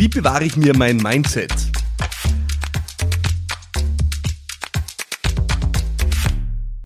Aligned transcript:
Wie 0.00 0.06
bewahre 0.06 0.44
ich 0.44 0.56
mir 0.56 0.76
mein 0.76 0.98
Mindset? 0.98 1.67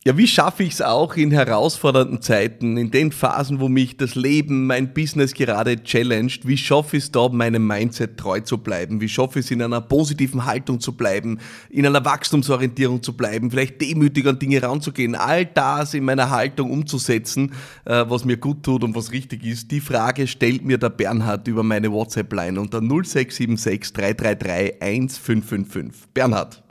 Ja, 0.04 0.18
wie 0.18 0.26
schaffe 0.26 0.64
ich 0.64 0.72
es 0.72 0.82
auch 0.82 1.14
in 1.14 1.30
herausfordernden 1.30 2.20
Zeiten, 2.22 2.76
in 2.76 2.90
den 2.90 3.12
Phasen, 3.12 3.60
wo 3.60 3.68
mich 3.68 3.96
das 3.96 4.16
Leben, 4.16 4.66
mein 4.66 4.92
Business 4.92 5.32
gerade 5.32 5.80
challenged, 5.84 6.44
wie 6.44 6.56
schaffe 6.56 6.96
ich 6.96 7.04
es 7.04 7.12
da, 7.12 7.28
meinem 7.28 7.64
Mindset 7.64 8.16
treu 8.18 8.40
zu 8.40 8.58
bleiben? 8.58 9.00
Wie 9.00 9.08
schaffe 9.08 9.38
ich 9.38 9.44
es, 9.44 9.52
in 9.52 9.62
einer 9.62 9.80
positiven 9.80 10.44
Haltung 10.44 10.80
zu 10.80 10.96
bleiben, 10.96 11.38
in 11.70 11.86
einer 11.86 12.04
Wachstumsorientierung 12.04 13.00
zu 13.00 13.16
bleiben, 13.16 13.52
vielleicht 13.52 13.80
demütig 13.80 14.26
an 14.26 14.40
Dinge 14.40 14.60
ranzugehen, 14.60 15.14
all 15.14 15.46
das 15.46 15.94
in 15.94 16.02
meiner 16.02 16.30
Haltung 16.30 16.72
umzusetzen, 16.72 17.52
äh, 17.84 18.04
was 18.08 18.24
mir 18.24 18.38
gut 18.38 18.64
tut 18.64 18.82
und 18.82 18.96
was 18.96 19.12
richtig 19.12 19.46
ist? 19.46 19.70
Die 19.70 19.80
Frage 19.80 20.26
stellt 20.26 20.64
mir 20.64 20.78
der 20.78 20.90
Bernhard 20.90 21.46
über 21.46 21.62
meine 21.62 21.92
WhatsApp-Line 21.92 22.60
unter 22.60 22.80
0676 22.80 23.92
333 23.92 24.82
1555. 24.82 26.12
Bernhard. 26.12 26.61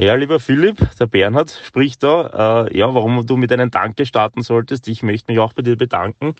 Ja, 0.00 0.14
lieber 0.14 0.40
Philipp, 0.40 0.78
der 0.98 1.06
Bernhard 1.06 1.50
spricht 1.50 2.02
da. 2.02 2.64
Äh, 2.64 2.78
ja, 2.78 2.94
warum 2.94 3.26
du 3.26 3.36
mit 3.36 3.52
einem 3.52 3.70
Danke 3.70 4.06
starten 4.06 4.40
solltest. 4.40 4.88
Ich 4.88 5.02
möchte 5.02 5.30
mich 5.30 5.38
auch 5.38 5.52
bei 5.52 5.60
dir 5.60 5.76
bedanken 5.76 6.36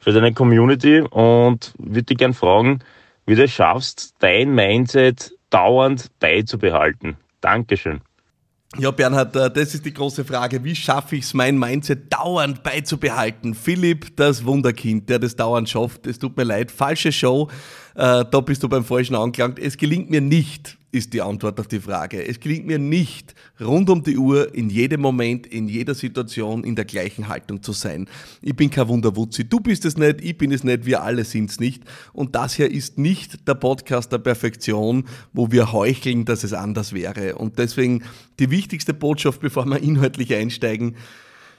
für 0.00 0.12
deine 0.12 0.34
Community 0.34 1.00
und 1.00 1.74
würde 1.78 2.02
dich 2.02 2.18
gern 2.18 2.34
fragen, 2.34 2.80
wie 3.24 3.36
du 3.36 3.44
es 3.44 3.52
schaffst, 3.52 4.14
dein 4.18 4.52
Mindset 4.52 5.32
dauernd 5.48 6.08
beizubehalten. 6.18 7.16
Dankeschön. 7.40 8.00
Ja, 8.78 8.90
Bernhard, 8.90 9.36
äh, 9.36 9.48
das 9.48 9.74
ist 9.74 9.86
die 9.86 9.94
große 9.94 10.24
Frage. 10.24 10.64
Wie 10.64 10.74
schaffe 10.74 11.14
ich 11.14 11.22
es, 11.22 11.34
mein 11.34 11.56
Mindset 11.56 12.12
dauernd 12.12 12.64
beizubehalten? 12.64 13.54
Philipp, 13.54 14.16
das 14.16 14.44
Wunderkind, 14.44 15.08
der 15.08 15.20
das 15.20 15.36
dauernd 15.36 15.68
schafft. 15.68 16.08
Es 16.08 16.18
tut 16.18 16.36
mir 16.36 16.42
leid. 16.42 16.72
Falsche 16.72 17.12
Show. 17.12 17.48
Äh, 17.94 18.24
da 18.28 18.40
bist 18.40 18.62
du 18.62 18.68
beim 18.68 18.84
Falschen 18.84 19.14
angelangt. 19.14 19.58
Es 19.58 19.76
gelingt 19.76 20.10
mir 20.10 20.20
nicht, 20.20 20.76
ist 20.90 21.12
die 21.12 21.22
Antwort 21.22 21.60
auf 21.60 21.68
die 21.68 21.80
Frage. 21.80 22.26
Es 22.26 22.40
gelingt 22.40 22.66
mir 22.66 22.78
nicht, 22.78 23.34
rund 23.60 23.88
um 23.88 24.02
die 24.02 24.16
Uhr, 24.16 24.52
in 24.54 24.68
jedem 24.68 25.00
Moment, 25.00 25.46
in 25.46 25.68
jeder 25.68 25.94
Situation 25.94 26.64
in 26.64 26.74
der 26.74 26.84
gleichen 26.84 27.28
Haltung 27.28 27.62
zu 27.62 27.72
sein. 27.72 28.08
Ich 28.42 28.54
bin 28.54 28.70
kein 28.70 28.88
Wunderwutzi. 28.88 29.48
Du 29.48 29.60
bist 29.60 29.84
es 29.84 29.96
nicht, 29.96 30.20
ich 30.22 30.36
bin 30.36 30.50
es 30.50 30.64
nicht, 30.64 30.86
wir 30.86 31.02
alle 31.02 31.24
sind 31.24 31.50
es 31.50 31.60
nicht. 31.60 31.84
Und 32.12 32.34
das 32.34 32.54
hier 32.54 32.70
ist 32.70 32.98
nicht 32.98 33.46
der 33.46 33.54
Podcast 33.54 34.12
der 34.12 34.18
Perfektion, 34.18 35.04
wo 35.32 35.52
wir 35.52 35.72
heucheln, 35.72 36.24
dass 36.24 36.42
es 36.42 36.52
anders 36.52 36.92
wäre. 36.92 37.36
Und 37.36 37.58
deswegen 37.58 38.02
die 38.40 38.50
wichtigste 38.50 38.94
Botschaft, 38.94 39.40
bevor 39.40 39.66
wir 39.66 39.78
inhaltlich 39.82 40.34
einsteigen, 40.34 40.96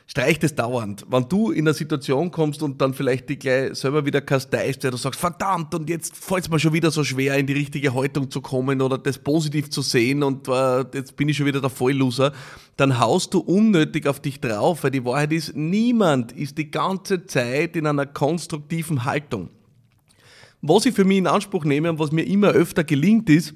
streicht 0.08 0.44
es 0.44 0.54
dauernd. 0.54 1.06
Wenn 1.10 1.28
du 1.28 1.52
in 1.52 1.68
eine 1.68 1.74
Situation 1.74 2.30
kommst 2.30 2.62
und 2.62 2.80
dann 2.80 2.94
vielleicht 2.94 3.28
die 3.30 3.40
gleich 3.40 3.76
selber 3.76 4.06
wieder 4.06 4.22
kasteist, 4.22 4.84
weil 4.84 4.92
du 4.92 4.98
sagst, 4.98 5.20
verdammt, 5.20 5.74
und 5.74 5.90
jetzt 5.90 6.16
fällt 6.16 6.44
es 6.44 6.50
mir 6.50 6.60
schon 6.60 6.74
wieder 6.74 6.92
so 6.92 7.04
schwer, 7.04 7.36
in 7.38 7.48
die 7.48 7.54
richtige 7.54 7.94
Haltung 7.94 8.30
zu 8.30 8.42
kommen 8.42 8.82
oder 8.82 8.98
das 8.98 9.18
positiv 9.18 9.70
zu 9.70 9.82
sehen 9.82 10.22
und 10.22 10.48
äh, 10.48 10.86
jetzt 10.94 11.16
bin 11.16 11.28
ich 11.30 11.38
schon 11.38 11.48
wieder 11.48 11.62
der 11.62 11.72
Vollloser, 11.72 12.34
dann 12.78 13.00
haust 13.00 13.34
du 13.34 13.40
unnötig 13.40 14.08
auf 14.08 14.20
dich 14.20 14.40
drauf, 14.40 14.84
weil 14.84 14.92
die 14.92 15.06
Wahrheit 15.06 15.34
ist, 15.34 15.56
niemand 15.56 16.32
ist 16.34 16.58
die 16.58 16.70
ganze 16.70 17.26
Zeit 17.26 17.76
in 17.76 17.88
einer 17.88 18.06
konstruktiven 18.06 19.06
Haltung. 19.06 19.50
Was 20.62 20.86
ich 20.86 20.96
für 20.96 21.06
mich 21.06 21.18
in 21.18 21.28
Anspruch 21.28 21.66
nehme 21.66 21.90
und 21.90 22.00
was 22.00 22.12
mir 22.12 22.24
immer 22.24 22.50
öfter 22.50 22.84
gelingt 22.84 23.30
ist, 23.30 23.54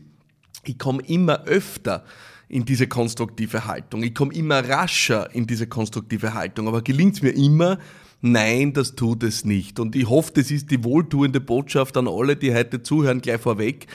ich 0.63 0.77
komme 0.77 1.01
immer 1.07 1.43
öfter 1.45 2.05
in 2.49 2.65
diese 2.65 2.87
konstruktive 2.87 3.65
Haltung. 3.65 4.03
Ich 4.03 4.15
komme 4.15 4.33
immer 4.33 4.67
rascher 4.67 5.33
in 5.33 5.45
diese 5.45 5.67
konstruktive 5.67 6.33
Haltung. 6.33 6.67
Aber 6.67 6.81
gelingt 6.81 7.15
es 7.15 7.21
mir 7.21 7.29
immer? 7.29 7.77
Nein, 8.21 8.73
das 8.73 8.95
tut 8.95 9.23
es 9.23 9.45
nicht. 9.45 9.79
Und 9.79 9.95
ich 9.95 10.09
hoffe, 10.09 10.31
das 10.33 10.51
ist 10.51 10.71
die 10.71 10.83
wohltuende 10.83 11.39
Botschaft 11.39 11.95
an 11.95 12.07
alle, 12.07 12.35
die 12.35 12.53
heute 12.53 12.81
zuhören, 12.81 13.21
gleich 13.21 13.39
vorweg. 13.39 13.87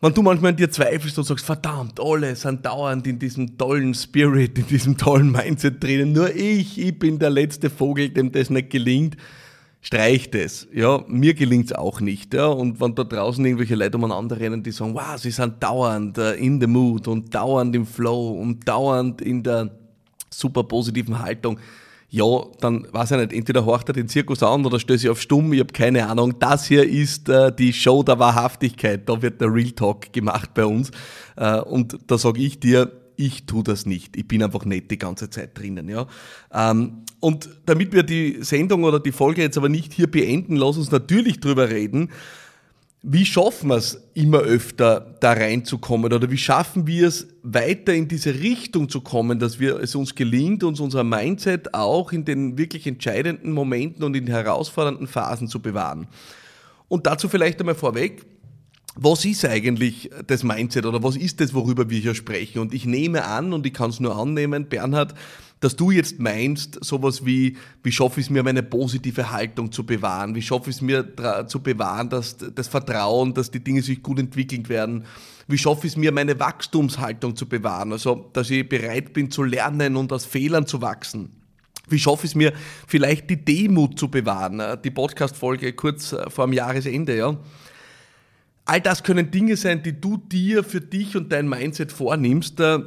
Wenn 0.00 0.12
du 0.12 0.22
manchmal 0.22 0.50
an 0.50 0.56
dir 0.56 0.70
zweifelst 0.70 1.16
und 1.18 1.24
sagst, 1.24 1.46
verdammt, 1.46 1.98
alle 1.98 2.36
sind 2.36 2.66
dauernd 2.66 3.06
in 3.06 3.18
diesem 3.18 3.56
tollen 3.56 3.94
Spirit, 3.94 4.58
in 4.58 4.66
diesem 4.66 4.98
tollen 4.98 5.32
Mindset 5.32 5.82
drinnen, 5.82 6.12
nur 6.12 6.34
ich, 6.36 6.78
ich 6.78 6.98
bin 6.98 7.18
der 7.18 7.30
letzte 7.30 7.70
Vogel, 7.70 8.10
dem 8.10 8.30
das 8.30 8.50
nicht 8.50 8.68
gelingt, 8.68 9.16
streicht 9.84 10.34
es. 10.34 10.66
Ja, 10.72 11.04
mir 11.06 11.34
gelingt's 11.34 11.72
auch 11.72 12.00
nicht. 12.00 12.32
Ja, 12.32 12.46
und 12.46 12.80
wenn 12.80 12.94
da 12.94 13.04
draußen 13.04 13.44
irgendwelche 13.44 13.74
Leute 13.74 13.98
umeinander 13.98 14.40
rennen, 14.40 14.62
die 14.62 14.72
sagen, 14.72 14.94
wow, 14.94 15.18
sie 15.18 15.30
sind 15.30 15.62
dauernd 15.62 16.16
äh, 16.16 16.34
in 16.36 16.58
the 16.58 16.66
mood 16.66 17.06
und 17.06 17.34
dauernd 17.34 17.76
im 17.76 17.86
Flow 17.86 18.30
und 18.30 18.66
dauernd 18.66 19.20
in 19.20 19.42
der 19.42 19.70
super 20.30 20.64
positiven 20.64 21.18
Haltung, 21.18 21.60
ja, 22.08 22.24
dann 22.60 22.86
weiß 22.92 23.10
ich 23.10 23.16
nicht, 23.18 23.32
entweder 23.34 23.66
horcht 23.66 23.88
er 23.88 23.92
den 23.92 24.08
Zirkus 24.08 24.42
an 24.42 24.64
oder 24.64 24.80
stößt 24.80 25.02
sich 25.02 25.10
auf 25.10 25.20
stumm, 25.20 25.52
ich 25.52 25.60
habe 25.60 25.72
keine 25.72 26.08
Ahnung. 26.08 26.38
Das 26.38 26.64
hier 26.64 26.88
ist 26.88 27.28
äh, 27.28 27.54
die 27.54 27.72
Show 27.72 28.02
der 28.02 28.18
Wahrhaftigkeit, 28.18 29.06
da 29.06 29.20
wird 29.20 29.40
der 29.40 29.52
Real 29.52 29.72
Talk 29.72 30.12
gemacht 30.14 30.54
bei 30.54 30.64
uns. 30.64 30.92
Äh, 31.36 31.60
und 31.60 31.98
da 32.06 32.16
sage 32.16 32.40
ich 32.40 32.58
dir, 32.58 32.90
ich 33.16 33.46
tue 33.46 33.62
das 33.62 33.86
nicht. 33.86 34.16
Ich 34.16 34.26
bin 34.26 34.42
einfach 34.42 34.64
nicht 34.64 34.90
die 34.90 34.98
ganze 34.98 35.30
Zeit 35.30 35.58
drinnen. 35.58 35.88
Ja? 35.88 36.06
Ähm, 36.52 37.04
und 37.20 37.48
damit 37.66 37.92
wir 37.92 38.02
die 38.02 38.38
Sendung 38.42 38.84
oder 38.84 39.00
die 39.00 39.12
Folge 39.12 39.42
jetzt 39.42 39.56
aber 39.56 39.68
nicht 39.68 39.92
hier 39.92 40.10
beenden, 40.10 40.56
lass 40.56 40.76
uns 40.76 40.90
natürlich 40.90 41.40
drüber 41.40 41.70
reden, 41.70 42.10
wie 43.06 43.26
schaffen 43.26 43.68
wir 43.68 43.76
es 43.76 44.02
immer 44.14 44.38
öfter 44.38 45.16
da 45.20 45.32
reinzukommen 45.32 46.10
oder 46.10 46.30
wie 46.30 46.38
schaffen 46.38 46.86
wir 46.86 47.08
es 47.08 47.28
weiter 47.42 47.92
in 47.92 48.08
diese 48.08 48.32
Richtung 48.34 48.88
zu 48.88 49.02
kommen, 49.02 49.38
dass 49.38 49.60
wir, 49.60 49.78
es 49.78 49.94
uns 49.94 50.14
gelingt, 50.14 50.64
uns 50.64 50.80
unser 50.80 51.04
Mindset 51.04 51.74
auch 51.74 52.12
in 52.12 52.24
den 52.24 52.56
wirklich 52.56 52.86
entscheidenden 52.86 53.52
Momenten 53.52 54.04
und 54.04 54.16
in 54.16 54.26
herausfordernden 54.26 55.06
Phasen 55.06 55.48
zu 55.48 55.60
bewahren. 55.60 56.08
Und 56.88 57.06
dazu 57.06 57.28
vielleicht 57.28 57.60
einmal 57.60 57.74
vorweg, 57.74 58.24
was 58.96 59.24
ist 59.24 59.44
eigentlich 59.44 60.10
das 60.26 60.44
Mindset 60.44 60.86
oder 60.86 61.02
was 61.02 61.16
ist 61.16 61.40
das, 61.40 61.52
worüber 61.52 61.90
wir 61.90 61.98
hier 61.98 62.14
sprechen? 62.14 62.60
Und 62.60 62.72
ich 62.72 62.86
nehme 62.86 63.24
an, 63.24 63.52
und 63.52 63.66
ich 63.66 63.74
kann 63.74 63.90
es 63.90 64.00
nur 64.00 64.16
annehmen, 64.16 64.66
Bernhard, 64.66 65.14
dass 65.60 65.76
du 65.76 65.90
jetzt 65.90 66.20
meinst, 66.20 66.84
sowas 66.84 67.24
wie, 67.24 67.56
wie 67.82 67.90
schaffe 67.90 68.20
ich 68.20 68.26
es 68.26 68.30
mir, 68.30 68.42
meine 68.42 68.62
positive 68.62 69.32
Haltung 69.32 69.72
zu 69.72 69.84
bewahren? 69.84 70.34
Wie 70.34 70.42
schaffe 70.42 70.70
ich 70.70 70.76
es 70.76 70.82
mir 70.82 71.14
zu 71.46 71.60
bewahren, 71.60 72.10
dass 72.10 72.36
das 72.36 72.68
Vertrauen, 72.68 73.34
dass 73.34 73.50
die 73.50 73.64
Dinge 73.64 73.82
sich 73.82 74.02
gut 74.02 74.18
entwickeln 74.18 74.68
werden? 74.68 75.04
Wie 75.48 75.58
schaffe 75.58 75.86
ich 75.86 75.94
es 75.94 75.96
mir, 75.96 76.12
meine 76.12 76.38
Wachstumshaltung 76.38 77.34
zu 77.34 77.48
bewahren? 77.48 77.92
Also, 77.92 78.30
dass 78.32 78.50
ich 78.50 78.68
bereit 78.68 79.12
bin 79.12 79.30
zu 79.30 79.42
lernen 79.42 79.96
und 79.96 80.12
aus 80.12 80.26
Fehlern 80.26 80.66
zu 80.66 80.82
wachsen. 80.82 81.30
Wie 81.88 81.98
schaffe 81.98 82.26
ich 82.26 82.32
es 82.32 82.34
mir, 82.34 82.52
vielleicht 82.86 83.28
die 83.28 83.44
Demut 83.44 83.98
zu 83.98 84.08
bewahren? 84.08 84.62
Die 84.82 84.90
Podcast-Folge 84.90 85.72
kurz 85.72 86.14
vor 86.28 86.46
dem 86.46 86.52
Jahresende, 86.52 87.16
ja 87.16 87.38
all 88.64 88.80
das 88.80 89.02
können 89.02 89.30
Dinge 89.30 89.56
sein, 89.56 89.82
die 89.82 90.00
du 90.00 90.16
dir 90.16 90.64
für 90.64 90.80
dich 90.80 91.16
und 91.16 91.32
dein 91.32 91.48
Mindset 91.48 91.92
vornimmst. 91.92 92.60
Äh, 92.60 92.80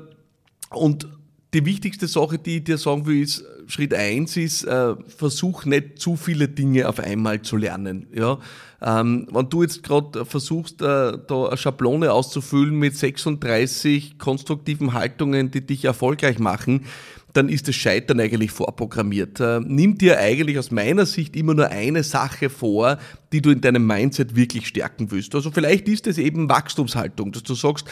und 0.72 1.08
die 1.54 1.66
wichtigste 1.66 2.08
Sache, 2.08 2.38
die 2.38 2.58
ich 2.58 2.64
dir 2.66 2.78
sagen 2.78 3.06
will, 3.06 3.22
ist, 3.22 3.46
Schritt 3.68 3.94
eins 3.94 4.38
ist, 4.38 4.64
äh, 4.64 4.96
versuch 5.08 5.66
nicht 5.66 6.00
zu 6.00 6.16
viele 6.16 6.48
Dinge 6.48 6.88
auf 6.88 7.00
einmal 7.00 7.42
zu 7.42 7.58
lernen. 7.58 8.08
Ja? 8.14 8.40
Ähm, 8.82 9.28
wenn 9.32 9.50
du 9.50 9.62
jetzt 9.62 9.84
gerade 9.84 10.26
versuchst, 10.26 10.82
äh, 10.82 11.18
da 11.28 11.48
eine 11.48 11.58
Schablone 11.58 12.12
auszufüllen 12.12 12.76
mit 12.78 12.96
36 12.96 14.18
konstruktiven 14.18 14.94
Haltungen, 14.94 15.52
die 15.52 15.66
dich 15.66 15.86
erfolgreich 15.86 16.40
machen, 16.40 16.86
dann 17.34 17.50
ist 17.50 17.68
das 17.68 17.76
Scheitern 17.76 18.20
eigentlich 18.20 18.52
vorprogrammiert. 18.52 19.40
Äh, 19.40 19.60
nimm 19.60 19.98
dir 19.98 20.20
eigentlich 20.20 20.58
aus 20.58 20.72
meiner 20.72 21.06
Sicht 21.06 21.36
immer 21.36 21.54
nur 21.54 21.68
eine 21.68 22.04
Sache 22.04 22.50
vor, 22.50 22.98
die 23.32 23.42
du 23.42 23.52
in 23.52 23.62
deinem 23.62 23.86
Mindset 23.86 24.36
wirklich 24.36 24.68
stärken 24.68 25.12
willst. 25.12 25.36
Also 25.36 25.52
vielleicht 25.52 25.88
ist 25.88 26.08
es 26.08 26.18
eben 26.18 26.50
Wachstumshaltung, 26.50 27.32
dass 27.32 27.44
du 27.44 27.54
sagst, 27.54 27.88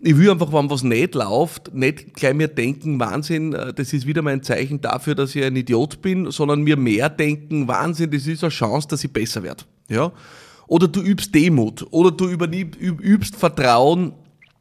ich 0.00 0.16
will 0.16 0.30
einfach, 0.30 0.52
wenn 0.52 0.70
was 0.70 0.82
nicht 0.82 1.14
läuft, 1.14 1.74
nicht 1.74 2.14
gleich 2.14 2.34
mir 2.34 2.48
denken, 2.48 2.98
Wahnsinn, 2.98 3.52
äh, 3.52 3.72
das 3.74 3.92
ist 3.92 4.06
wieder 4.06 4.22
mein 4.22 4.42
Zeichen 4.42 4.80
dafür, 4.80 5.14
dass 5.14 5.34
ich 5.34 5.44
ein 5.44 5.56
Idiot 5.56 6.02
bin, 6.02 6.30
sondern 6.30 6.62
mir 6.62 6.76
mehr 6.76 7.08
denken, 7.08 7.68
Wahnsinn, 7.68 8.10
das 8.10 8.26
ist 8.26 8.42
eine 8.42 8.50
Chance, 8.50 8.88
dass 8.88 9.04
ich 9.04 9.12
besser 9.12 9.42
werde. 9.42 9.64
Ja? 9.88 10.12
Oder 10.66 10.88
du 10.88 11.00
übst 11.00 11.34
Demut, 11.34 11.86
oder 11.90 12.10
du 12.10 12.28
übst 12.28 13.36
Vertrauen 13.36 14.12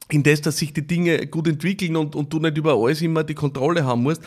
in 0.09 0.23
das, 0.23 0.41
dass 0.41 0.57
sich 0.57 0.73
die 0.73 0.85
Dinge 0.85 1.27
gut 1.27 1.47
entwickeln 1.47 1.95
und, 1.95 2.15
und 2.15 2.31
du 2.31 2.39
nicht 2.39 2.57
über 2.57 2.73
alles 2.75 3.01
immer 3.01 3.23
die 3.23 3.33
Kontrolle 3.33 3.85
haben 3.85 4.03
musst, 4.03 4.21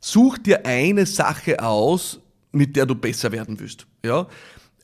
such 0.00 0.38
dir 0.38 0.64
eine 0.64 1.06
Sache 1.06 1.62
aus, 1.62 2.20
mit 2.52 2.76
der 2.76 2.86
du 2.86 2.94
besser 2.94 3.32
werden 3.32 3.58
willst. 3.58 3.86
Ja? 4.04 4.26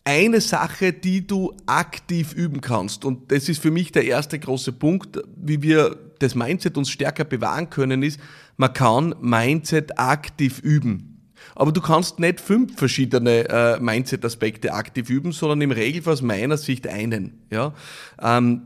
Eine 0.03 0.41
Sache, 0.41 0.93
die 0.93 1.27
du 1.27 1.55
aktiv 1.67 2.33
üben 2.33 2.61
kannst. 2.61 3.05
Und 3.05 3.31
das 3.31 3.49
ist 3.49 3.61
für 3.63 3.71
mich 3.71 3.93
der 3.93 4.05
erste 4.05 4.39
große 4.39 4.73
Punkt, 4.73 5.21
wie 5.37 5.63
wir 5.63 5.97
das 6.19 6.35
Mindset 6.35 6.77
uns 6.77 6.91
stärker 6.91 7.25
bewahren 7.25 7.71
können, 7.71 8.03
ist, 8.03 8.19
man 8.57 8.73
kann 8.73 9.15
Mindset 9.21 9.99
aktiv 9.99 10.61
üben. 10.61 11.11
Aber 11.55 11.73
du 11.73 11.81
kannst 11.81 12.19
nicht 12.19 12.41
fünf 12.41 12.77
verschiedene 12.77 13.49
äh, 13.49 13.81
Mindset-Aspekte 13.81 14.73
aktiv 14.73 15.11
üben, 15.11 15.33
sondern 15.33 15.61
im 15.63 15.71
Regelfall 15.71 16.15
aus 16.15 16.23
meiner 16.23 16.57
Sicht 16.57 16.87
einen. 16.87 17.43
Ja? 17.51 17.75
Ähm, 18.21 18.63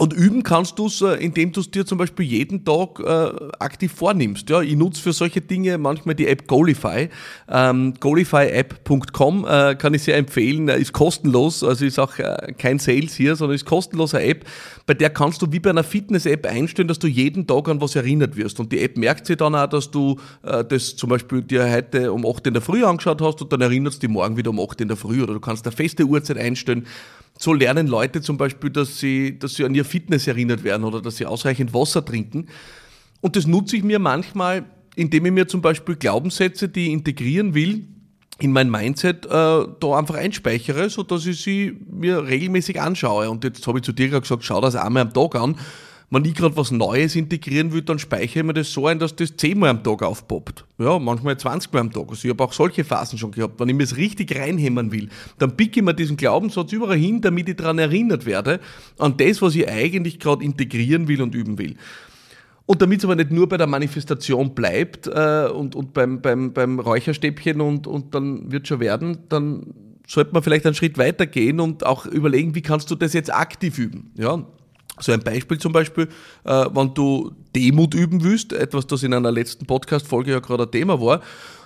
Und 0.00 0.14
üben 0.14 0.42
kannst 0.42 0.78
du 0.78 0.86
es, 0.86 1.02
äh, 1.02 1.16
indem 1.16 1.52
du 1.52 1.60
es 1.60 1.70
dir 1.70 1.84
zum 1.84 1.98
Beispiel 1.98 2.24
jeden 2.24 2.64
Tag 2.64 3.00
äh, 3.00 3.50
aktiv 3.58 3.92
vornimmst. 3.92 4.48
Ja, 4.48 4.62
ich 4.62 4.74
nutze 4.74 5.02
für 5.02 5.12
solche 5.12 5.42
Dinge 5.42 5.76
manchmal 5.76 6.14
die 6.14 6.26
App 6.26 6.46
Golify. 6.46 7.10
Ähm, 7.50 7.92
Golifyapp.com 8.00 9.46
äh, 9.46 9.74
kann 9.74 9.92
ich 9.92 10.04
sehr 10.04 10.16
empfehlen. 10.16 10.68
Ist 10.68 10.94
kostenlos, 10.94 11.62
also 11.62 11.84
ist 11.84 11.98
auch 11.98 12.18
äh, 12.18 12.54
kein 12.56 12.78
Sales 12.78 13.14
hier, 13.14 13.36
sondern 13.36 13.56
ist 13.56 13.66
kostenlose 13.66 14.22
App. 14.22 14.46
Bei 14.86 14.94
der 14.94 15.10
kannst 15.10 15.42
du 15.42 15.52
wie 15.52 15.60
bei 15.60 15.68
einer 15.68 15.84
Fitness-App 15.84 16.46
einstellen, 16.46 16.88
dass 16.88 16.98
du 16.98 17.06
jeden 17.06 17.46
Tag 17.46 17.68
an 17.68 17.82
was 17.82 17.94
erinnert 17.94 18.38
wirst. 18.38 18.58
Und 18.58 18.72
die 18.72 18.80
App 18.80 18.96
merkt 18.96 19.26
sich 19.26 19.36
dann 19.36 19.54
auch, 19.54 19.66
dass 19.66 19.90
du 19.90 20.18
äh, 20.44 20.64
das 20.64 20.96
zum 20.96 21.10
Beispiel 21.10 21.42
dir 21.42 21.70
heute 21.70 22.10
um 22.10 22.24
8 22.24 22.46
in 22.46 22.54
der 22.54 22.62
Früh 22.62 22.86
angeschaut 22.86 23.20
hast 23.20 23.42
und 23.42 23.52
dann 23.52 23.60
erinnerst 23.60 24.02
du 24.02 24.06
dich 24.06 24.14
morgen 24.14 24.38
wieder 24.38 24.48
um 24.48 24.60
8 24.60 24.80
in 24.80 24.88
der 24.88 24.96
Früh. 24.96 25.22
Oder 25.22 25.34
du 25.34 25.40
kannst 25.40 25.66
eine 25.66 25.76
feste 25.76 26.04
Uhrzeit 26.04 26.38
einstellen 26.38 26.86
so 27.42 27.54
lernen 27.54 27.86
Leute 27.86 28.20
zum 28.20 28.36
Beispiel, 28.36 28.68
dass 28.68 28.98
sie, 28.98 29.38
dass 29.38 29.54
sie 29.54 29.64
an 29.64 29.74
ihr 29.74 29.86
Fitness 29.86 30.26
erinnert 30.26 30.62
werden 30.62 30.84
oder 30.84 31.00
dass 31.00 31.16
sie 31.16 31.24
ausreichend 31.24 31.72
Wasser 31.72 32.04
trinken. 32.04 32.48
Und 33.22 33.34
das 33.34 33.46
nutze 33.46 33.76
ich 33.76 33.82
mir 33.82 33.98
manchmal, 33.98 34.66
indem 34.94 35.24
ich 35.24 35.32
mir 35.32 35.48
zum 35.48 35.62
Beispiel 35.62 35.96
Glaubenssätze, 35.96 36.68
die 36.68 36.88
ich 36.88 36.92
integrieren 36.92 37.54
will, 37.54 37.86
in 38.38 38.52
mein 38.52 38.70
Mindset 38.70 39.24
äh, 39.24 39.28
da 39.28 39.98
einfach 39.98 40.16
einspeichere, 40.16 40.90
so 40.90 41.02
dass 41.02 41.24
ich 41.24 41.40
sie 41.40 41.78
mir 41.90 42.26
regelmäßig 42.26 42.80
anschaue. 42.80 43.30
Und 43.30 43.42
jetzt 43.44 43.66
habe 43.66 43.78
ich 43.78 43.84
zu 43.84 43.92
dir 43.92 44.08
gerade 44.08 44.22
gesagt, 44.22 44.44
schau 44.44 44.60
das 44.60 44.76
einmal 44.76 45.02
am 45.02 45.14
Tag 45.14 45.34
an 45.34 45.56
wenn 46.12 46.24
ich 46.24 46.34
gerade 46.34 46.56
was 46.56 46.72
Neues 46.72 47.14
integrieren 47.14 47.72
will, 47.72 47.82
dann 47.82 48.00
speichere 48.00 48.40
ich 48.40 48.44
mir 48.44 48.52
das 48.52 48.72
so 48.72 48.88
ein, 48.88 48.98
dass 48.98 49.14
das 49.14 49.36
zehnmal 49.36 49.70
am 49.70 49.84
Tag 49.84 50.02
aufpoppt. 50.02 50.64
Ja, 50.78 50.98
manchmal 50.98 51.38
20 51.38 51.72
Mal 51.72 51.80
am 51.80 51.92
Tag. 51.92 52.08
Also 52.08 52.26
ich 52.26 52.30
habe 52.34 52.42
auch 52.42 52.52
solche 52.52 52.82
Phasen 52.82 53.16
schon 53.16 53.30
gehabt. 53.30 53.60
Wenn 53.60 53.68
ich 53.68 53.76
mir 53.76 53.84
das 53.84 53.96
richtig 53.96 54.36
reinhämmern 54.36 54.90
will, 54.90 55.08
dann 55.38 55.56
picke 55.56 55.78
ich 55.78 55.86
mir 55.86 55.94
diesen 55.94 56.16
Glaubenssatz 56.16 56.72
überall 56.72 56.98
hin, 56.98 57.20
damit 57.20 57.48
ich 57.48 57.56
daran 57.56 57.78
erinnert 57.78 58.26
werde, 58.26 58.58
an 58.98 59.16
das, 59.16 59.40
was 59.40 59.54
ich 59.54 59.68
eigentlich 59.68 60.18
gerade 60.18 60.44
integrieren 60.44 61.06
will 61.06 61.22
und 61.22 61.34
üben 61.34 61.58
will. 61.58 61.76
Und 62.66 62.82
damit 62.82 62.98
es 62.98 63.04
aber 63.04 63.14
nicht 63.14 63.30
nur 63.30 63.48
bei 63.48 63.56
der 63.56 63.66
Manifestation 63.68 64.54
bleibt 64.54 65.06
äh, 65.06 65.48
und, 65.52 65.76
und 65.76 65.92
beim, 65.92 66.20
beim, 66.20 66.52
beim 66.52 66.80
Räucherstäbchen 66.80 67.60
und, 67.60 67.86
und 67.86 68.14
dann 68.14 68.50
wird 68.50 68.66
schon 68.66 68.80
werden, 68.80 69.18
dann 69.28 69.74
sollte 70.08 70.32
man 70.32 70.42
vielleicht 70.42 70.66
einen 70.66 70.74
Schritt 70.74 70.98
weiter 70.98 71.26
gehen 71.26 71.60
und 71.60 71.86
auch 71.86 72.06
überlegen, 72.06 72.56
wie 72.56 72.62
kannst 72.62 72.90
du 72.90 72.96
das 72.96 73.12
jetzt 73.12 73.32
aktiv 73.32 73.78
üben. 73.78 74.10
Ja, 74.16 74.44
so 75.00 75.12
ein 75.12 75.20
Beispiel 75.20 75.58
zum 75.58 75.72
Beispiel, 75.72 76.08
äh, 76.44 76.66
wenn 76.72 76.94
du 76.94 77.32
Demut 77.54 77.94
üben 77.94 78.22
willst, 78.22 78.52
etwas, 78.52 78.86
das 78.86 79.02
in 79.02 79.14
einer 79.14 79.32
letzten 79.32 79.66
Podcast-Folge 79.66 80.32
ja 80.32 80.38
gerade 80.40 80.64
ein 80.64 80.70
Thema 80.70 81.00
war, 81.00 81.20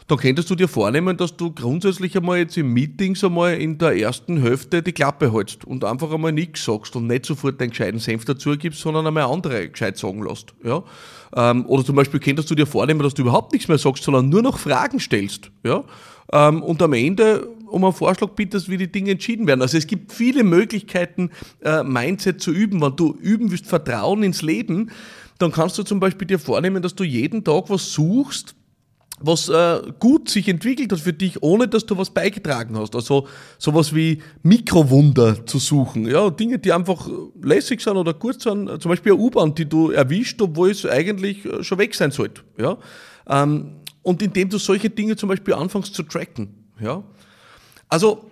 dann 0.07 0.19
könntest 0.19 0.51
du 0.51 0.55
dir 0.55 0.69
vornehmen, 0.69 1.17
dass 1.17 1.37
du 1.37 1.51
grundsätzlich 1.51 2.17
einmal 2.17 2.39
jetzt 2.39 2.59
im 2.59 2.73
Meetings 2.73 3.25
einmal 3.25 3.55
in 3.55 3.79
der 3.79 3.97
ersten 3.97 4.41
Hälfte 4.41 4.83
die 4.83 4.93
Klappe 4.93 5.33
hältst 5.33 5.65
und 5.65 5.83
einfach 5.85 6.13
einmal 6.13 6.33
nichts 6.33 6.65
sagst 6.65 6.95
und 6.97 7.07
nicht 7.07 7.25
sofort 7.25 7.61
deinen 7.61 7.71
gescheiten 7.71 7.99
Senf 7.99 8.25
dazu 8.27 8.57
gibst, 8.59 8.81
sondern 8.81 9.07
einmal 9.07 9.25
andere 9.25 9.69
gescheit 9.69 9.97
sagen 9.97 10.23
lässt. 10.23 10.55
Ja? 10.63 10.83
Ähm, 11.35 11.65
oder 11.67 11.85
zum 11.85 11.97
Beispiel 11.97 12.21
könntest 12.21 12.51
du 12.51 12.55
dir 12.55 12.67
vornehmen, 12.67 13.01
dass 13.01 13.15
du 13.15 13.23
überhaupt 13.23 13.53
nichts 13.53 13.69
mehr 13.69 13.79
sagst, 13.79 14.05
sondern 14.05 14.29
nur 14.29 14.43
noch 14.43 14.59
Fragen 14.59 15.01
stellst. 15.01 15.51
Ja? 15.63 15.85
Ähm, 16.33 16.63
und 16.63 16.83
am 16.83 16.93
Ende 16.93 17.49
um 17.75 17.85
einen 17.85 17.93
Vorschlag 17.93 18.31
bittest, 18.31 18.69
wie 18.69 18.77
die 18.77 18.91
Dinge 18.91 19.11
entschieden 19.11 19.47
werden. 19.47 19.61
Also 19.61 19.77
es 19.77 19.87
gibt 19.87 20.13
viele 20.13 20.45
Möglichkeiten, 20.45 21.31
äh, 21.63 21.83
Mindset 21.83 22.41
zu 22.41 22.53
üben. 22.53 22.81
Wenn 22.81 22.97
du 22.97 23.15
üben 23.21 23.51
willst, 23.51 23.67
Vertrauen 23.67 24.23
ins 24.23 24.43
Leben, 24.43 24.91
dann 25.39 25.51
kannst 25.51 25.77
du 25.77 25.83
zum 25.83 26.01
Beispiel 26.01 26.27
dir 26.27 26.39
vornehmen, 26.39 26.83
dass 26.83 26.95
du 26.95 27.05
jeden 27.05 27.43
Tag 27.43 27.69
was 27.69 27.93
suchst, 27.93 28.55
was 29.21 29.49
äh, 29.49 29.81
gut 29.99 30.29
sich 30.29 30.49
entwickelt 30.49 30.93
hat 30.93 31.01
für 31.01 31.13
dich, 31.13 31.43
ohne 31.43 31.69
dass 31.69 31.87
du 31.87 31.97
was 31.97 32.11
beigetragen 32.11 32.77
hast. 32.79 32.95
Also 32.95 33.27
sowas 33.59 33.95
wie 33.95 34.23
Mikrowunder 34.43 35.47
zu 35.47 35.59
suchen. 35.59 36.07
Ja, 36.07 36.31
Dinge, 36.31 36.59
die 36.59 36.73
einfach 36.73 37.09
lässig 37.43 37.81
sind 37.81 37.97
oder 37.97 38.15
gut 38.15 38.41
sind. 38.41 38.81
Zum 38.81 38.89
Beispiel 38.89 39.13
eine 39.13 39.21
U-Bahn, 39.21 39.55
die 39.55 39.69
du 39.69 39.91
erwischt, 39.91 40.41
obwohl 40.43 40.71
es 40.71 40.87
eigentlich 40.87 41.45
äh, 41.45 41.63
schon 41.65 41.79
weg 41.79 41.95
sein 41.95 42.11
sollte. 42.11 42.43
Ja? 42.59 42.77
Ähm, 43.29 43.77
und 44.03 44.23
indem 44.23 44.49
du 44.49 44.59
solche 44.59 44.91
Dinge 44.91 45.17
zum 45.17 45.29
Beispiel 45.29 45.55
anfängst 45.55 45.95
zu 45.95 46.03
tracken. 46.03 46.55
Ja? 46.81 47.03
Also 47.89 48.31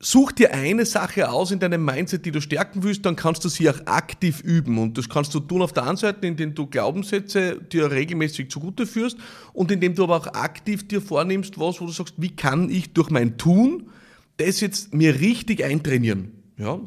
such 0.00 0.32
dir 0.32 0.54
eine 0.54 0.86
Sache 0.86 1.30
aus 1.30 1.50
in 1.50 1.58
deinem 1.58 1.84
Mindset, 1.84 2.24
die 2.24 2.30
du 2.30 2.40
stärken 2.40 2.82
willst, 2.82 3.04
dann 3.04 3.16
kannst 3.16 3.44
du 3.44 3.48
sie 3.48 3.68
auch 3.68 3.86
aktiv 3.86 4.40
üben. 4.40 4.78
Und 4.78 4.96
das 4.96 5.08
kannst 5.08 5.34
du 5.34 5.40
tun 5.40 5.62
auf 5.62 5.72
der 5.72 5.86
einen 5.86 5.96
Seite, 5.96 6.26
indem 6.26 6.54
du 6.54 6.66
Glaubenssätze 6.66 7.60
dir 7.60 7.90
regelmäßig 7.90 8.50
zugute 8.50 8.86
führst 8.86 9.16
und 9.52 9.70
indem 9.70 9.94
du 9.94 10.04
aber 10.04 10.16
auch 10.16 10.26
aktiv 10.28 10.86
dir 10.86 11.02
vornimmst, 11.02 11.58
was, 11.58 11.80
wo 11.80 11.86
du 11.86 11.92
sagst, 11.92 12.14
wie 12.16 12.34
kann 12.34 12.70
ich 12.70 12.92
durch 12.92 13.10
mein 13.10 13.38
Tun 13.38 13.90
das 14.38 14.60
jetzt 14.60 14.94
mir 14.94 15.20
richtig 15.20 15.64
eintrainieren. 15.64 16.32
Ja? 16.56 16.78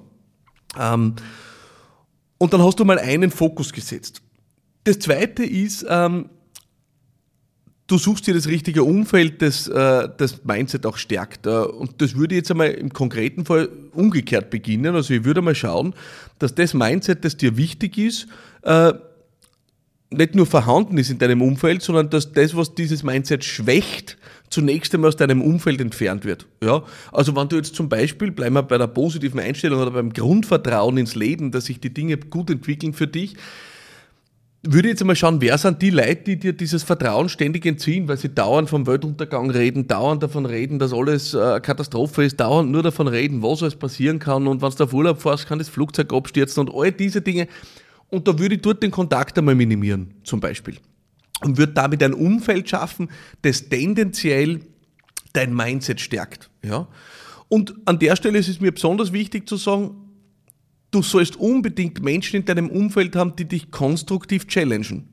Ähm, 0.79 1.15
und 2.37 2.53
dann 2.53 2.63
hast 2.63 2.79
du 2.79 2.85
mal 2.85 2.97
einen 2.97 3.29
Fokus 3.29 3.71
gesetzt. 3.73 4.21
Das 4.85 4.99
zweite 4.99 5.43
ist, 5.43 5.85
ähm, 5.87 6.29
du 7.91 7.97
suchst 7.97 8.25
dir 8.25 8.33
das 8.33 8.47
richtige 8.47 8.83
Umfeld, 8.83 9.41
das 9.41 9.67
äh, 9.67 10.07
das 10.17 10.45
Mindset 10.45 10.85
auch 10.85 10.97
stärkt. 10.97 11.45
Äh, 11.45 11.49
und 11.49 12.01
das 12.01 12.15
würde 12.15 12.35
jetzt 12.35 12.49
einmal 12.49 12.69
im 12.71 12.93
konkreten 12.93 13.45
Fall 13.45 13.69
umgekehrt 13.93 14.49
beginnen. 14.49 14.95
Also 14.95 15.13
ich 15.13 15.25
würde 15.25 15.41
mal 15.41 15.55
schauen, 15.55 15.93
dass 16.39 16.55
das 16.55 16.73
Mindset, 16.73 17.25
das 17.25 17.35
dir 17.35 17.57
wichtig 17.57 17.97
ist, 17.97 18.27
äh, 18.63 18.93
nicht 20.09 20.35
nur 20.35 20.45
vorhanden 20.45 20.97
ist 20.97 21.09
in 21.09 21.19
deinem 21.19 21.41
Umfeld, 21.41 21.81
sondern 21.81 22.09
dass 22.09 22.33
das, 22.33 22.55
was 22.55 22.75
dieses 22.75 23.03
Mindset 23.03 23.43
schwächt, 23.45 24.17
zunächst 24.49 24.93
einmal 24.93 25.07
aus 25.07 25.15
deinem 25.15 25.41
Umfeld 25.41 25.79
entfernt 25.79 26.25
wird. 26.25 26.47
Ja? 26.61 26.83
Also 27.11 27.35
wenn 27.35 27.47
du 27.47 27.55
jetzt 27.55 27.75
zum 27.75 27.87
Beispiel, 27.87 28.31
bleiben 28.31 28.55
wir 28.55 28.63
bei 28.63 28.77
der 28.77 28.87
positiven 28.87 29.39
Einstellung 29.39 29.81
oder 29.81 29.91
beim 29.91 30.11
Grundvertrauen 30.11 30.97
ins 30.97 31.15
Leben, 31.15 31.51
dass 31.51 31.65
sich 31.65 31.79
die 31.79 31.93
Dinge 31.93 32.17
gut 32.17 32.49
entwickeln 32.49 32.93
für 32.93 33.07
dich, 33.07 33.35
würde 34.63 34.89
jetzt 34.89 35.01
einmal 35.01 35.15
schauen, 35.15 35.41
wer 35.41 35.57
sind 35.57 35.81
die 35.81 35.89
Leute, 35.89 36.23
die 36.23 36.37
dir 36.37 36.53
dieses 36.53 36.83
Vertrauen 36.83 37.29
ständig 37.29 37.65
entziehen, 37.65 38.07
weil 38.07 38.17
sie 38.17 38.29
dauernd 38.29 38.69
vom 38.69 38.85
Weltuntergang 38.85 39.49
reden, 39.49 39.87
dauernd 39.87 40.21
davon 40.21 40.45
reden, 40.45 40.77
dass 40.77 40.93
alles 40.93 41.33
äh, 41.33 41.59
Katastrophe 41.61 42.23
ist, 42.23 42.39
dauernd 42.39 42.71
nur 42.71 42.83
davon 42.83 43.07
reden, 43.07 43.41
was 43.41 43.63
alles 43.63 43.75
passieren 43.75 44.19
kann 44.19 44.47
und 44.47 44.61
wenn 44.61 44.69
du 44.69 44.83
auf 44.83 44.93
Urlaub 44.93 45.21
fährst, 45.21 45.47
kann 45.47 45.57
das 45.57 45.69
Flugzeug 45.69 46.13
abstürzen 46.13 46.67
und 46.67 46.75
all 46.75 46.91
diese 46.91 47.21
Dinge. 47.21 47.47
Und 48.09 48.27
da 48.27 48.37
würde 48.37 48.55
ich 48.55 48.61
dort 48.61 48.83
den 48.83 48.91
Kontakt 48.91 49.37
einmal 49.37 49.55
minimieren, 49.55 50.13
zum 50.23 50.39
Beispiel. 50.39 50.75
Und 51.43 51.57
würde 51.57 51.73
damit 51.73 52.03
ein 52.03 52.13
Umfeld 52.13 52.69
schaffen, 52.69 53.09
das 53.41 53.67
tendenziell 53.67 54.59
dein 55.33 55.55
Mindset 55.55 55.99
stärkt. 55.99 56.51
Ja? 56.63 56.87
Und 57.47 57.73
an 57.85 57.97
der 57.97 58.15
Stelle 58.15 58.37
ist 58.37 58.47
es 58.47 58.59
mir 58.59 58.71
besonders 58.71 59.11
wichtig 59.11 59.47
zu 59.47 59.57
sagen, 59.57 60.10
du 60.91 61.01
sollst 61.01 61.37
unbedingt 61.37 62.03
Menschen 62.03 62.37
in 62.37 62.45
deinem 62.45 62.69
Umfeld 62.69 63.15
haben, 63.15 63.35
die 63.35 63.45
dich 63.45 63.71
konstruktiv 63.71 64.47
challengen. 64.47 65.07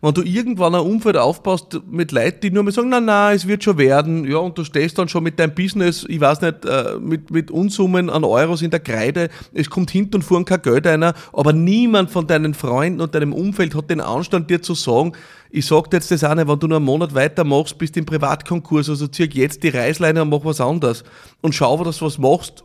Wenn 0.00 0.14
du 0.14 0.22
irgendwann 0.22 0.74
ein 0.74 0.80
Umfeld 0.80 1.16
aufbaust 1.16 1.80
mit 1.90 2.12
Leuten, 2.12 2.40
die 2.40 2.50
nur 2.50 2.62
mal 2.62 2.72
sagen, 2.72 2.88
na 2.88 3.00
na, 3.00 3.32
es 3.32 3.46
wird 3.46 3.64
schon 3.64 3.78
werden, 3.78 4.24
ja, 4.24 4.38
und 4.38 4.56
du 4.58 4.64
stehst 4.64 4.98
dann 4.98 5.08
schon 5.08 5.22
mit 5.22 5.38
deinem 5.38 5.54
Business, 5.54 6.04
ich 6.08 6.20
weiß 6.20 6.40
nicht, 6.40 6.64
äh, 6.64 6.98
mit, 7.00 7.30
mit 7.30 7.50
Unsummen 7.50 8.10
an 8.10 8.24
Euros 8.24 8.62
in 8.62 8.70
der 8.70 8.80
Kreide, 8.80 9.28
es 9.52 9.70
kommt 9.70 9.90
hinten 9.90 10.16
und 10.16 10.22
vorn 10.22 10.44
kein 10.44 10.62
Geld 10.62 10.86
einer, 10.86 11.14
aber 11.32 11.52
niemand 11.52 12.10
von 12.10 12.26
deinen 12.26 12.54
Freunden 12.54 13.00
und 13.00 13.14
deinem 13.14 13.32
Umfeld 13.32 13.74
hat 13.74 13.90
den 13.90 14.00
Anstand, 14.00 14.50
dir 14.50 14.62
zu 14.62 14.74
sagen, 14.74 15.12
ich 15.50 15.66
sag 15.66 15.90
dir 15.90 15.98
jetzt 15.98 16.10
das 16.10 16.22
nicht, 16.22 16.48
wenn 16.48 16.58
du 16.58 16.66
nur 16.66 16.78
einen 16.78 16.86
Monat 16.86 17.14
weitermachst, 17.14 17.78
bist 17.78 17.96
im 17.96 18.06
Privatkonkurs, 18.06 18.88
also 18.88 19.06
zieh 19.06 19.28
jetzt 19.32 19.62
die 19.62 19.68
Reißleine 19.68 20.22
und 20.22 20.30
mach 20.30 20.44
was 20.44 20.60
anderes 20.60 21.04
und 21.42 21.54
schau, 21.54 21.82
dass 21.84 21.98
du 21.98 22.06
was 22.06 22.18
machst 22.18 22.63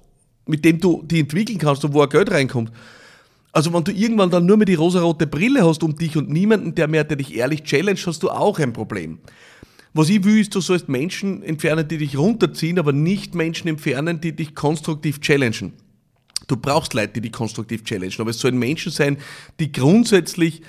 mit 0.49 0.65
dem 0.65 0.79
du 0.79 1.03
die 1.05 1.19
entwickeln 1.19 1.59
kannst 1.59 1.85
und 1.85 1.93
wo 1.93 2.01
ein 2.01 2.09
Geld 2.09 2.31
reinkommt. 2.31 2.71
Also 3.51 3.73
wenn 3.73 3.83
du 3.83 3.91
irgendwann 3.91 4.29
dann 4.29 4.45
nur 4.45 4.57
mehr 4.57 4.65
die 4.65 4.75
rosarote 4.75 5.27
Brille 5.27 5.65
hast 5.65 5.83
um 5.83 5.95
dich 5.95 6.17
und 6.17 6.29
niemanden, 6.29 6.75
der 6.75 6.87
mehr, 6.87 7.03
der 7.03 7.17
dich 7.17 7.35
ehrlich 7.35 7.63
challenge, 7.63 7.99
hast 8.05 8.23
du 8.23 8.29
auch 8.29 8.59
ein 8.59 8.73
Problem. 8.73 9.19
Was 9.93 10.09
ich 10.09 10.23
will, 10.23 10.39
ist, 10.39 10.53
du 10.53 10.61
sollst 10.61 10.87
Menschen 10.87 11.41
entfernen, 11.41 11.87
die 11.87 11.97
dich 11.97 12.17
runterziehen, 12.17 12.77
aber 12.77 12.93
nicht 12.93 13.33
Menschen 13.33 13.67
entfernen, 13.67 14.21
die 14.21 14.35
dich 14.35 14.53
konstruktiv 14.53 15.19
challengen. 15.19 15.73
Du 16.47 16.57
brauchst 16.57 16.93
Leute, 16.93 17.13
die 17.13 17.21
dich 17.21 17.31
konstruktiv 17.31 17.83
challengen, 17.83 18.19
aber 18.19 18.29
es 18.29 18.39
sollen 18.39 18.57
Menschen 18.57 18.91
sein, 18.91 19.17
die 19.59 19.71
grundsätzlich 19.71 20.61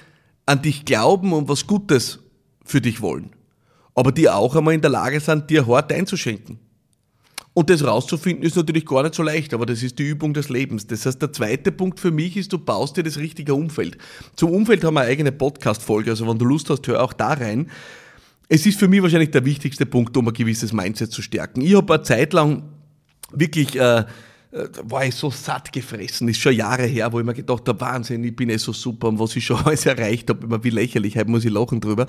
an 0.46 0.62
dich 0.62 0.84
glauben 0.84 1.32
und 1.32 1.48
was 1.48 1.66
Gutes 1.66 2.20
für 2.64 2.80
dich 2.80 3.02
wollen. 3.02 3.30
Aber 3.94 4.12
die 4.12 4.28
auch 4.28 4.56
einmal 4.56 4.74
in 4.74 4.80
der 4.80 4.90
Lage 4.90 5.20
sind, 5.20 5.50
dir 5.50 5.66
hart 5.66 5.92
einzuschenken. 5.92 6.58
Und 7.52 7.68
das 7.68 7.84
rauszufinden 7.84 8.44
ist 8.44 8.56
natürlich 8.56 8.86
gar 8.86 9.02
nicht 9.02 9.14
so 9.14 9.22
leicht, 9.22 9.52
aber 9.54 9.66
das 9.66 9.82
ist 9.82 9.98
die 9.98 10.04
Übung 10.04 10.34
des 10.34 10.48
Lebens. 10.48 10.86
Das 10.86 11.04
heißt, 11.04 11.20
der 11.20 11.32
zweite 11.32 11.72
Punkt 11.72 11.98
für 11.98 12.12
mich 12.12 12.36
ist, 12.36 12.52
du 12.52 12.58
baust 12.58 12.96
dir 12.96 13.02
das 13.02 13.18
richtige 13.18 13.54
Umfeld. 13.54 13.98
Zum 14.36 14.52
Umfeld 14.52 14.84
haben 14.84 14.94
wir 14.94 15.00
eine 15.00 15.10
eigene 15.10 15.32
Podcast-Folge, 15.32 16.10
also 16.10 16.28
wenn 16.28 16.38
du 16.38 16.44
Lust 16.44 16.70
hast, 16.70 16.86
hör 16.86 17.02
auch 17.02 17.12
da 17.12 17.32
rein. 17.32 17.68
Es 18.48 18.66
ist 18.66 18.78
für 18.78 18.88
mich 18.88 19.02
wahrscheinlich 19.02 19.32
der 19.32 19.44
wichtigste 19.44 19.84
Punkt, 19.84 20.16
um 20.16 20.28
ein 20.28 20.34
gewisses 20.34 20.72
Mindset 20.72 21.10
zu 21.10 21.22
stärken. 21.22 21.60
Ich 21.60 21.74
habe 21.74 21.94
eine 21.94 22.02
Zeit 22.04 22.32
lang 22.32 22.62
wirklich, 23.32 23.76
äh, 23.76 23.98
äh, 23.98 24.04
war 24.82 25.04
ich 25.04 25.14
so 25.14 25.30
satt 25.30 25.72
gefressen, 25.72 26.28
ist 26.28 26.40
schon 26.40 26.54
Jahre 26.54 26.84
her, 26.84 27.12
wo 27.12 27.18
ich 27.18 27.26
mir 27.26 27.34
gedacht 27.34 27.68
habe, 27.68 27.80
Wahnsinn, 27.80 28.22
ich 28.24 28.34
bin 28.34 28.48
eh 28.50 28.56
so 28.58 28.72
super 28.72 29.08
und 29.08 29.18
was 29.18 29.34
ich 29.34 29.44
schon 29.44 29.56
alles 29.64 29.86
erreicht 29.86 30.30
habe, 30.30 30.46
immer 30.46 30.62
wie 30.62 30.70
lächerlich, 30.70 31.16
heute 31.16 31.30
muss 31.30 31.44
ich 31.44 31.52
lachen 31.52 31.80
drüber. 31.80 32.06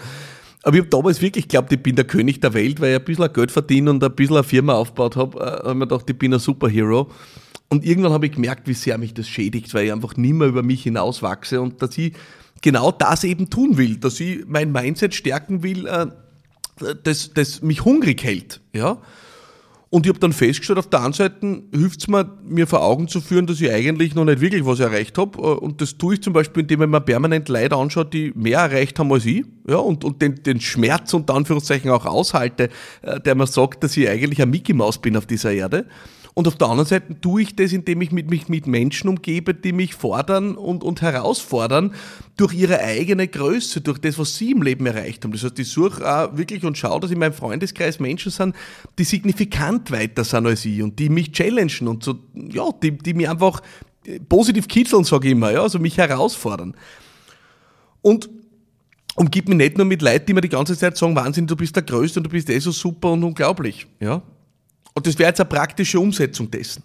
Aber 0.64 0.76
ich 0.76 0.82
habe 0.82 0.90
damals 0.90 1.22
wirklich 1.22 1.48
geglaubt, 1.48 1.72
ich 1.72 1.82
bin 1.82 1.96
der 1.96 2.06
König 2.06 2.40
der 2.40 2.54
Welt, 2.54 2.80
weil 2.82 2.92
ich 2.92 3.00
ein 3.00 3.06
bisschen 3.06 3.34
Geld 3.34 3.52
verdiene 3.52 3.90
und 3.90 4.04
ein 4.04 4.14
bisschen 4.14 4.36
eine 4.36 4.44
Firma 4.44 4.74
aufgebaut 4.74 5.16
habe. 5.16 5.40
Äh, 5.40 5.68
habe 5.68 5.76
mir 5.76 5.88
gedacht, 5.88 6.10
ich 6.10 6.18
bin 6.18 6.34
ein 6.34 6.40
Superhero. 6.40 7.10
Und 7.70 7.86
irgendwann 7.86 8.12
habe 8.12 8.26
ich 8.26 8.34
gemerkt, 8.34 8.68
wie 8.68 8.74
sehr 8.74 8.98
mich 8.98 9.14
das 9.14 9.28
schädigt, 9.28 9.74
weil 9.74 9.86
ich 9.86 9.92
einfach 9.92 10.18
nicht 10.18 10.34
mehr 10.34 10.48
über 10.48 10.62
mich 10.62 10.84
hinauswachse 10.84 11.62
und 11.62 11.82
dass 11.82 11.98
ich 11.98 12.14
genau 12.62 12.92
das 12.92 13.24
eben 13.24 13.50
tun 13.50 13.78
will, 13.78 13.98
dass 13.98 14.20
ich 14.20 14.44
mein 14.46 14.72
Mindset 14.72 15.16
stärken 15.16 15.64
will, 15.64 15.88
äh, 15.88 16.08
das, 17.04 17.34
das 17.34 17.62
mich 17.62 17.86
hungrig 17.86 18.24
hält. 18.24 18.62
Ja? 18.74 18.98
Und 19.94 20.06
ich 20.06 20.10
habe 20.10 20.20
dann 20.20 20.32
festgestellt, 20.32 20.80
auf 20.80 20.88
der 20.88 21.04
einen 21.04 21.12
Seite 21.12 21.64
hilft 21.74 22.00
es 22.00 22.08
mir, 22.08 22.26
mir 22.46 22.66
vor 22.66 22.82
Augen 22.82 23.10
zu 23.10 23.20
führen, 23.20 23.46
dass 23.46 23.60
ich 23.60 23.70
eigentlich 23.70 24.16
noch 24.16 24.24
nicht 24.24 24.40
wirklich 24.40 24.66
was 24.66 24.80
erreicht 24.80 25.18
habe. 25.18 25.38
Äh, 25.38 25.42
und 25.42 25.82
das 25.82 25.98
tue 25.98 26.14
ich 26.14 26.24
zum 26.24 26.32
Beispiel, 26.32 26.62
indem 26.62 26.84
ich 26.84 26.88
mir 26.88 27.02
permanent 27.02 27.50
Leute 27.50 27.76
anschaue, 27.76 28.06
die 28.06 28.32
mehr 28.34 28.60
erreicht 28.60 28.98
haben 29.00 29.12
als 29.12 29.26
ich. 29.26 29.44
Ja, 29.68 29.76
und, 29.76 30.06
und 30.06 30.22
den, 30.22 30.42
den 30.44 30.62
Schmerz 30.62 31.14
und 31.14 31.30
Anführungszeichen 31.30 31.92
auch 31.92 32.06
aushalte, 32.06 32.70
äh, 33.02 33.20
der 33.20 33.36
mir 33.36 33.48
sagt, 33.48 33.84
dass 33.84 33.98
ich 33.98 34.08
eigentlich 34.08 34.42
ein 34.42 34.50
Mickey 34.50 34.72
Maus 34.72 34.98
bin 34.98 35.18
auf 35.18 35.26
dieser 35.26 35.52
Erde. 35.52 35.86
Und 36.34 36.48
auf 36.48 36.56
der 36.56 36.68
anderen 36.68 36.88
Seite 36.88 37.20
tue 37.20 37.42
ich 37.42 37.56
das, 37.56 37.74
indem 37.74 38.02
ich 38.02 38.12
mich 38.12 38.48
mit, 38.48 38.68
Menschen 38.68 39.10
umgebe, 39.10 39.54
die 39.54 39.74
mich 39.74 39.96
fordern 39.96 40.56
und, 40.56 40.84
und 40.84 41.02
herausfordern 41.02 41.94
durch 42.38 42.54
ihre 42.54 42.80
eigene 42.80 43.28
Größe, 43.28 43.82
durch 43.82 43.98
das, 44.00 44.18
was 44.18 44.36
sie 44.38 44.52
im 44.52 44.62
Leben 44.62 44.86
erreicht 44.86 45.24
haben. 45.24 45.34
Das 45.34 45.44
heißt, 45.44 45.60
ich 45.60 45.70
suche 45.70 46.08
auch 46.10 46.38
wirklich 46.38 46.64
und 46.64 46.78
schaue, 46.78 47.02
dass 47.02 47.12
in 47.12 47.20
meinem 47.20 47.34
Freundeskreis 47.34 48.00
Menschen 48.00 48.32
sind, 48.32 48.56
die 48.98 49.04
signifikant 49.04 49.92
weiter 49.92 50.24
sind 50.24 50.48
als 50.48 50.64
ich 50.64 50.82
und 50.82 51.00
die 51.00 51.10
mich 51.10 51.34
challengen 51.34 51.88
und 51.88 52.04
so, 52.04 52.16
ja, 52.34 52.70
die, 52.82 52.98
die 52.98 53.14
mich 53.14 53.30
einfach 53.30 53.62
positiv 54.30 54.68
kitzeln, 54.68 55.04
sage 55.04 55.28
ich 55.28 55.34
immer, 55.34 55.52
ja, 55.52 55.62
also 55.62 55.80
mich 55.80 55.98
herausfordern. 55.98 56.76
Und 58.02 58.30
umgib 59.16 59.50
mich 59.50 59.58
nicht 59.58 59.78
nur 59.78 59.86
mit 59.86 60.02
Leuten, 60.02 60.28
die 60.28 60.34
mir 60.34 60.42
die 60.42 60.50
ganze 60.50 60.78
Zeit 60.78 60.98
sagen, 60.98 61.16
Wahnsinn, 61.16 61.46
du 61.46 61.56
bist 61.56 61.76
der 61.76 61.84
Größte 61.84 62.20
und 62.20 62.24
du 62.24 62.30
bist 62.30 62.50
eh 62.50 62.60
so 62.60 62.72
super 62.72 63.12
und 63.12 63.24
unglaublich, 63.24 63.88
ja. 64.00 64.22
Und 64.94 65.08
das 65.08 65.18
wäre 65.20 65.30
jetzt 65.30 65.40
eine 65.40 65.50
praktische 65.50 66.00
Umsetzung 66.00 66.52
dessen. 66.52 66.84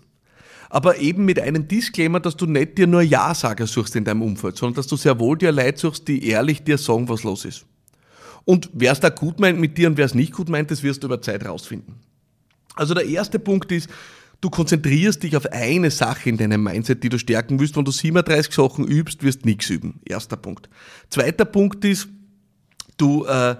Aber 0.69 0.99
eben 0.99 1.25
mit 1.25 1.39
einem 1.39 1.69
Disclaimer, 1.69 2.21
dass 2.21 2.37
du 2.37 2.47
nicht 2.47 2.77
dir 2.77 2.87
nur 2.87 3.03
Ja-Sager 3.03 3.67
suchst 3.67 3.97
in 3.97 4.05
deinem 4.05 4.23
Umfeld, 4.23 4.57
sondern 4.57 4.77
dass 4.77 4.87
du 4.87 4.97
sehr 4.97 5.19
wohl 5.19 5.39
dir 5.39 5.53
Leute 5.53 5.79
suchst, 5.79 6.09
die 6.09 6.27
ehrlich 6.29 6.65
dir 6.65 6.79
sagen, 6.79 7.09
was 7.09 7.23
los 7.23 7.45
ist. 7.45 7.67
Und 8.45 8.71
wer 8.73 8.93
es 8.93 9.01
da 9.01 9.09
gut 9.09 9.41
meint 9.41 9.59
mit 9.59 9.79
dir 9.79 9.89
und 9.89 9.97
wer 9.97 10.07
es 10.07 10.15
nicht 10.15 10.33
gut 10.33 10.49
meint, 10.49 10.71
das 10.71 10.83
wirst 10.83 11.03
du 11.03 11.09
über 11.09 11.21
Zeit 11.21 11.45
rausfinden. 11.45 11.97
Also 12.75 12.95
der 12.95 13.07
erste 13.07 13.39
Punkt 13.39 13.73
ist, 13.73 13.89
du 14.41 14.51
konzentrierst 14.51 15.23
dich 15.23 15.37
auf 15.37 15.47
eine 15.47 15.91
Sache 15.91 16.29
in 16.29 16.37
deinem 16.37 16.63
Mindset, 16.63 17.03
die 17.03 17.09
du 17.09 17.19
stärken 17.19 17.59
willst. 17.59 17.77
Wenn 17.77 17.85
du 17.85 17.91
37 17.91 18.55
Sachen 18.55 18.87
übst, 18.87 19.23
wirst 19.23 19.45
du 19.45 19.49
nichts 19.49 19.71
üben. 19.71 20.01
Erster 20.05 20.37
Punkt. 20.37 20.69
Zweiter 21.11 21.45
Punkt 21.45 21.85
ist, 21.85 22.09
du 22.97 23.25
äh, 23.25 23.57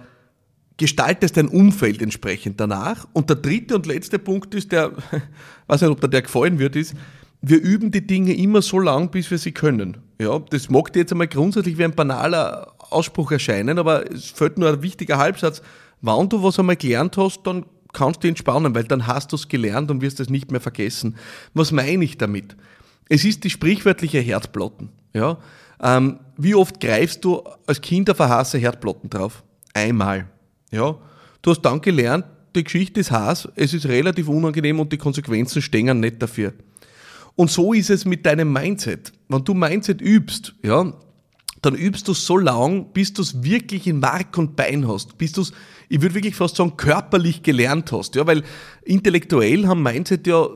gestaltest 0.77 1.37
dein 1.37 1.49
Umfeld 1.49 2.03
entsprechend 2.03 2.61
danach. 2.61 3.07
Und 3.13 3.31
der 3.31 3.37
dritte 3.37 3.75
und 3.75 3.87
letzte 3.87 4.19
Punkt 4.19 4.55
ist, 4.55 4.73
der, 4.73 4.93
weiß 5.67 5.81
nicht, 5.83 5.91
ob 5.91 6.01
der, 6.01 6.11
der 6.11 6.23
gefallen 6.23 6.59
wird, 6.59 6.77
ist, 6.77 6.95
wir 7.43 7.61
üben 7.61 7.91
die 7.91 8.07
Dinge 8.07 8.35
immer 8.35 8.63
so 8.63 8.79
lang, 8.79 9.11
bis 9.11 9.31
wir 9.31 9.39
sie 9.39 9.53
können. 9.53 9.99
Ja, 10.21 10.39
das 10.39 10.71
mag 10.71 10.93
dir 10.93 11.01
jetzt 11.01 11.13
einmal 11.13 11.29
grundsätzlich 11.29 11.79
wie 11.79 11.85
ein 11.85 11.95
banaler 11.95 12.75
Ausspruch 12.79 13.33
erscheinen, 13.33 13.79
aber 13.79 14.11
es 14.11 14.31
fällt 14.31 14.59
nur 14.59 14.69
ein 14.69 14.83
wichtiger 14.83 15.19
Halbsatz. 15.19 15.63
Wenn 16.01 16.29
du 16.29 16.43
was 16.43 16.59
einmal 16.59 16.77
gelernt 16.77 17.17
hast, 17.17 17.43
dann 17.45 17.67
kannst 17.93 18.25
du 18.25 18.29
entspannen, 18.29 18.75
weil 18.75 18.85
dann 18.85 19.07
hast 19.07 19.33
du 19.33 19.37
es 19.37 19.49
gelernt 19.49 19.91
und 19.91 20.03
wirst 20.03 20.21
es 20.21 20.29
nicht 20.29 20.51
mehr 20.51 20.61
vergessen. 20.61 21.17
Was 21.55 21.73
meine 21.73 22.05
ich 22.05 22.19
damit? 22.19 22.57
Es 23.09 23.25
ist 23.25 23.45
die 23.45 23.51
sprichwörtliche 23.51 24.19
Herdplatten. 24.19 24.91
Ja? 25.13 25.39
Ähm, 25.81 26.19
wie 26.37 26.55
oft 26.55 26.81
greifst 26.81 27.25
du 27.25 27.43
als 27.67 27.81
Kind 27.81 28.11
auf 28.11 28.21
eine 28.21 28.61
Herdplatten 28.61 29.09
drauf? 29.09 29.45
Einmal. 29.73 30.29
Ja, 30.71 30.97
du 31.43 31.51
hast 31.51 31.63
dann 31.63 31.81
gelernt, 31.81 32.25
die 32.55 32.65
Geschichte 32.65 33.01
ist 33.01 33.11
heiß, 33.11 33.49
es 33.55 33.75
ist 33.75 33.87
relativ 33.87 34.29
unangenehm 34.29 34.81
und 34.81 34.93
die 34.93 34.97
Konsequenzen 34.97 35.63
stehen 35.63 36.01
nicht 36.01 36.23
dafür. 36.23 36.53
Und 37.35 37.51
so 37.51 37.73
ist 37.75 37.91
es 37.91 38.05
mit 38.07 38.25
deinem 38.25 38.53
Mindset. 38.53 39.13
Wenn 39.29 39.45
du 39.45 39.53
Mindset 39.53 40.01
übst, 40.01 40.55
ja, 40.63 40.93
dann 41.63 41.75
übst 41.75 42.09
du 42.09 42.15
so 42.15 42.39
lang, 42.39 42.93
bis 42.93 43.13
du 43.13 43.23
es 43.23 43.43
wirklich 43.43 43.87
in 43.87 44.01
Mark 44.01 44.39
und 44.39 44.57
Bein 44.57 44.89
hast, 44.89 45.19
bis 45.19 45.33
du 45.33 45.43
es, 45.43 45.53
ich 45.89 46.01
würde 46.01 46.15
wirklich 46.15 46.35
fast 46.35 46.57
sagen, 46.57 46.77
körperlich 46.77 47.43
gelernt 47.43 47.93
hast, 47.93 48.15
ja, 48.15 48.27
weil 48.27 48.43
intellektuell 48.85 49.67
haben 49.67 49.83
Mindset 49.83 50.27
ja 50.27 50.47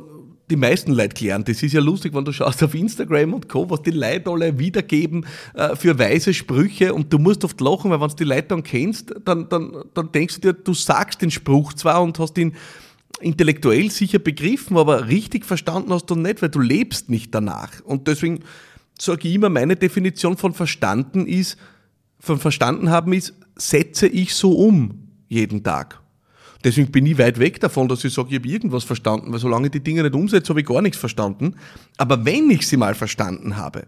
die 0.51 0.57
meisten 0.57 0.93
Leute 0.93 1.15
gelernt. 1.15 1.49
Das 1.49 1.63
ist 1.63 1.73
ja 1.73 1.81
lustig, 1.81 2.15
wenn 2.15 2.25
du 2.25 2.33
schaust 2.33 2.63
auf 2.63 2.75
Instagram 2.75 3.35
und 3.35 3.49
Co., 3.49 3.71
was 3.71 3.83
die 3.83 3.91
Leute 3.91 4.31
alle 4.31 4.59
wiedergeben 4.59 5.27
äh, 5.55 5.77
für 5.77 5.99
weise 5.99 6.35
Sprüche 6.35 6.93
und 6.93 7.13
du 7.13 7.19
musst 7.19 7.45
oft 7.45 7.61
lachen, 7.61 7.91
weil 7.91 8.01
wenn 8.01 8.09
du 8.09 8.17
die 8.17 8.25
Leute 8.25 8.49
dann 8.49 8.63
kennst, 8.63 9.15
dann, 9.25 9.49
dann, 9.49 9.85
dann 9.95 10.13
denkst 10.13 10.41
du 10.41 10.53
dir, 10.53 10.53
du 10.53 10.75
sagst 10.75 11.23
den 11.23 11.31
Spruch 11.31 11.73
zwar 11.75 12.03
und 12.03 12.19
hast 12.19 12.37
ihn 12.39 12.55
intellektuell 13.21 13.91
sicher 13.91 14.19
begriffen, 14.19 14.77
aber 14.77 15.09
richtig 15.09 15.45
verstanden 15.45 15.93
hast 15.93 16.07
du 16.07 16.15
nicht, 16.15 16.43
weil 16.43 16.49
du 16.49 16.61
lebst 16.61 17.11
nicht 17.11 17.35
danach. 17.35 17.81
Und 17.85 18.09
deswegen 18.09 18.41
sage 18.99 19.29
ich 19.29 19.35
immer, 19.35 19.49
meine 19.49 19.77
Definition 19.77 20.37
von 20.37 20.55
verstanden 20.55 21.27
ist, 21.27 21.57
von 22.19 22.39
verstanden 22.39 22.91
haben 22.91 23.13
ist, 23.13 23.35
setze 23.57 24.07
ich 24.07 24.35
so 24.35 24.53
um 24.53 25.09
jeden 25.29 25.63
Tag. 25.63 26.00
Deswegen 26.63 26.91
bin 26.91 27.07
ich 27.07 27.19
weit 27.19 27.39
weg 27.39 27.61
davon, 27.61 27.89
dass 27.89 28.05
ich 28.05 28.13
sage, 28.13 28.29
ich 28.31 28.37
habe 28.37 28.49
irgendwas 28.49 28.85
verstanden, 28.85 29.33
weil 29.33 29.39
solange 29.39 29.67
ich 29.67 29.73
die 29.73 29.81
Dinge 29.81 30.03
nicht 30.03 30.15
umsetze, 30.15 30.51
habe 30.51 30.61
ich 30.61 30.67
gar 30.67 30.83
nichts 30.83 30.99
verstanden. 30.99 31.55
Aber 31.97 32.25
wenn 32.25 32.51
ich 32.51 32.67
sie 32.67 32.77
mal 32.77 32.95
verstanden 32.95 33.57
habe, 33.57 33.87